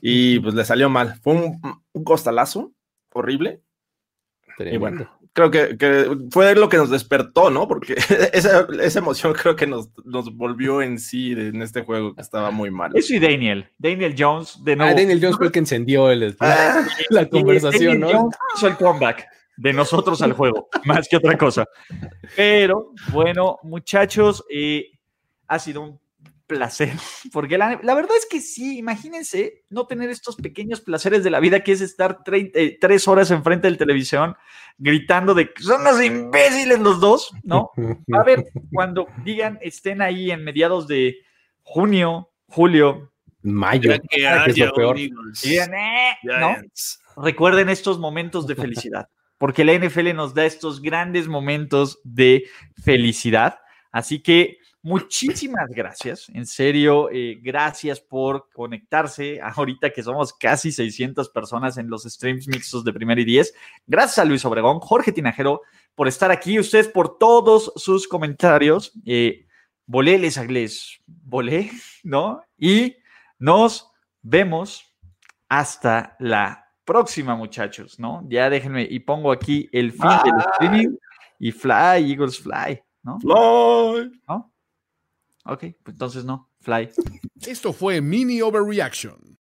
Y 0.00 0.40
pues 0.40 0.54
le 0.54 0.64
salió 0.64 0.88
mal. 0.88 1.18
Fue 1.22 1.34
un, 1.34 1.60
costalazo 2.04 2.72
horrible. 3.12 3.62
Y 4.58 4.76
bueno, 4.76 5.08
creo 5.32 5.50
que, 5.50 6.16
fue 6.30 6.54
lo 6.56 6.68
que 6.68 6.78
nos 6.78 6.90
despertó, 6.90 7.48
¿no? 7.50 7.68
Porque 7.68 7.94
esa, 8.32 8.66
emoción 8.98 9.32
creo 9.34 9.54
que 9.54 9.66
nos, 9.66 9.90
nos, 10.04 10.34
volvió 10.34 10.82
en 10.82 10.98
sí 10.98 11.32
en 11.32 11.62
este 11.62 11.82
juego 11.82 12.14
que 12.14 12.22
estaba 12.22 12.50
muy 12.50 12.70
mal. 12.70 12.90
Eso 12.94 13.14
y 13.14 13.20
Daniel. 13.20 13.70
Daniel 13.78 14.14
Jones, 14.18 14.62
de 14.64 14.76
nuevo. 14.76 14.90
Ah, 14.90 14.94
Daniel 14.94 15.20
Jones 15.20 15.36
fue 15.36 15.46
el 15.46 15.52
que 15.52 15.60
encendió 15.60 16.10
el, 16.10 16.36
ah, 16.40 16.84
la 17.10 17.28
conversación, 17.28 18.00
¿no? 18.00 18.30
hizo 18.56 18.66
el 18.66 18.76
comeback 18.76 19.26
de 19.58 19.72
nosotros 19.72 20.22
al 20.22 20.32
juego, 20.32 20.68
más 20.84 21.08
que 21.08 21.16
otra 21.16 21.36
cosa. 21.36 21.66
Pero 22.36 22.92
bueno, 23.12 23.58
muchachos, 23.62 24.44
eh, 24.50 24.86
ha 25.48 25.58
sido 25.58 25.82
un 25.82 26.00
placer, 26.48 26.92
porque 27.32 27.58
la, 27.58 27.76
verdad 27.76 28.16
es 28.16 28.26
que 28.26 28.40
sí, 28.40 28.78
imagínense 28.78 29.62
no 29.70 29.86
tener 29.86 30.10
estos 30.10 30.36
pequeños 30.36 30.80
placeres 30.80 31.22
de 31.22 31.30
la 31.30 31.40
vida 31.40 31.60
que 31.60 31.72
es 31.72 31.80
estar 31.80 32.22
eh, 32.32 32.78
tres 32.80 33.06
horas 33.06 33.30
enfrente 33.30 33.68
del 33.68 33.78
televisión 33.78 34.34
gritando 34.78 35.34
de 35.34 35.52
que 35.52 35.62
son 35.62 35.84
los 35.84 36.02
imbéciles 36.02 36.78
los 36.80 37.00
dos, 37.00 37.32
¿no? 37.44 37.70
A 38.12 38.22
ver, 38.24 38.46
cuando 38.72 39.06
digan, 39.24 39.58
estén 39.60 40.00
ahí 40.02 40.30
en 40.30 40.42
mediados 40.42 40.88
de 40.88 41.18
junio, 41.62 42.30
julio, 42.46 43.12
mayo, 43.42 43.92
que, 44.08 44.26
es 44.46 44.58
lo 44.58 44.72
peor. 44.72 44.98
Eh", 44.98 45.10
¿no? 46.22 46.56
Recuerden 47.22 47.68
estos 47.68 47.98
momentos 47.98 48.46
de 48.46 48.54
felicidad, 48.54 49.08
porque 49.36 49.64
la 49.64 49.74
NFL 49.74 50.14
nos 50.14 50.34
da 50.34 50.46
estos 50.46 50.80
grandes 50.80 51.28
momentos 51.28 52.00
de 52.04 52.44
felicidad. 52.82 53.58
Así 53.90 54.22
que 54.22 54.58
Muchísimas 54.82 55.68
gracias, 55.70 56.28
en 56.28 56.46
serio, 56.46 57.10
eh, 57.10 57.36
gracias 57.42 58.00
por 58.00 58.48
conectarse 58.52 59.40
ahorita 59.42 59.90
que 59.90 60.02
somos 60.02 60.32
casi 60.32 60.70
600 60.70 61.30
personas 61.30 61.78
en 61.78 61.90
los 61.90 62.04
streams 62.04 62.46
mixtos 62.46 62.84
de 62.84 62.92
Primer 62.92 63.18
y 63.18 63.24
Diez. 63.24 63.52
Gracias 63.86 64.18
a 64.18 64.24
Luis 64.24 64.44
Obregón, 64.44 64.78
Jorge 64.78 65.12
Tinajero 65.12 65.62
por 65.96 66.06
estar 66.06 66.30
aquí, 66.30 66.60
ustedes 66.60 66.86
por 66.86 67.18
todos 67.18 67.72
sus 67.74 68.06
comentarios. 68.06 68.92
Eh, 69.04 69.46
volé 69.84 70.16
les 70.16 70.38
agles, 70.38 71.00
volé, 71.06 71.72
¿no? 72.04 72.40
Y 72.56 72.96
nos 73.38 73.90
vemos 74.22 74.84
hasta 75.48 76.16
la 76.20 76.66
próxima, 76.84 77.34
muchachos, 77.34 77.98
¿no? 77.98 78.24
Ya 78.28 78.48
déjenme 78.48 78.86
y 78.88 79.00
pongo 79.00 79.32
aquí 79.32 79.68
el 79.72 79.90
fin 79.90 80.08
del 80.24 80.40
streaming 80.52 80.96
y 81.40 81.50
fly, 81.50 82.12
Eagles 82.12 82.38
fly, 82.38 82.80
¿no? 83.02 83.18
Fly. 83.18 84.20
¿No? 84.28 84.52
Ok, 85.48 85.60
pues 85.82 85.94
entonces 85.94 86.24
no. 86.24 86.50
Fly. 86.60 86.90
Esto 87.46 87.72
fue 87.72 88.00
Mini 88.00 88.42
Overreaction. 88.42 89.38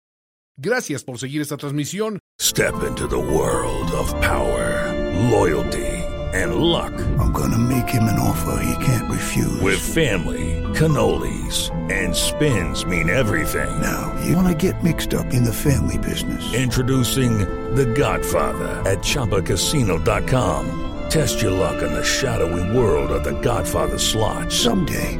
Gracias 0.57 1.03
por 1.03 1.19
seguir 1.19 1.41
esta 1.41 1.57
transmisión. 1.57 2.19
Step 2.39 2.73
into 2.87 3.07
the 3.07 3.19
world 3.19 3.91
of 3.91 4.11
power, 4.21 4.93
loyalty, 5.29 5.85
and 6.33 6.55
luck. 6.55 6.93
I'm 7.19 7.31
gonna 7.31 7.57
make 7.57 7.89
him 7.89 8.03
an 8.03 8.17
offer 8.19 8.57
he 8.63 8.85
can't 8.85 9.09
refuse. 9.11 9.61
With 9.61 9.79
family, 9.79 10.63
cannolis, 10.73 11.69
and 11.91 12.15
spins 12.15 12.85
mean 12.85 13.09
everything. 13.09 13.69
Now, 13.81 14.15
you 14.25 14.35
wanna 14.35 14.55
get 14.55 14.83
mixed 14.83 15.13
up 15.13 15.33
in 15.33 15.43
the 15.43 15.53
family 15.53 15.97
business. 15.97 16.53
Introducing 16.53 17.39
The 17.75 17.85
Godfather 17.85 18.81
at 18.89 18.99
ChumbaCasino.com. 18.99 20.85
Test 21.09 21.41
your 21.41 21.51
luck 21.51 21.81
in 21.81 21.93
the 21.93 22.03
shadowy 22.03 22.77
world 22.77 23.11
of 23.11 23.23
The 23.23 23.39
Godfather 23.41 23.97
slot. 23.97 24.51
Someday, 24.51 25.19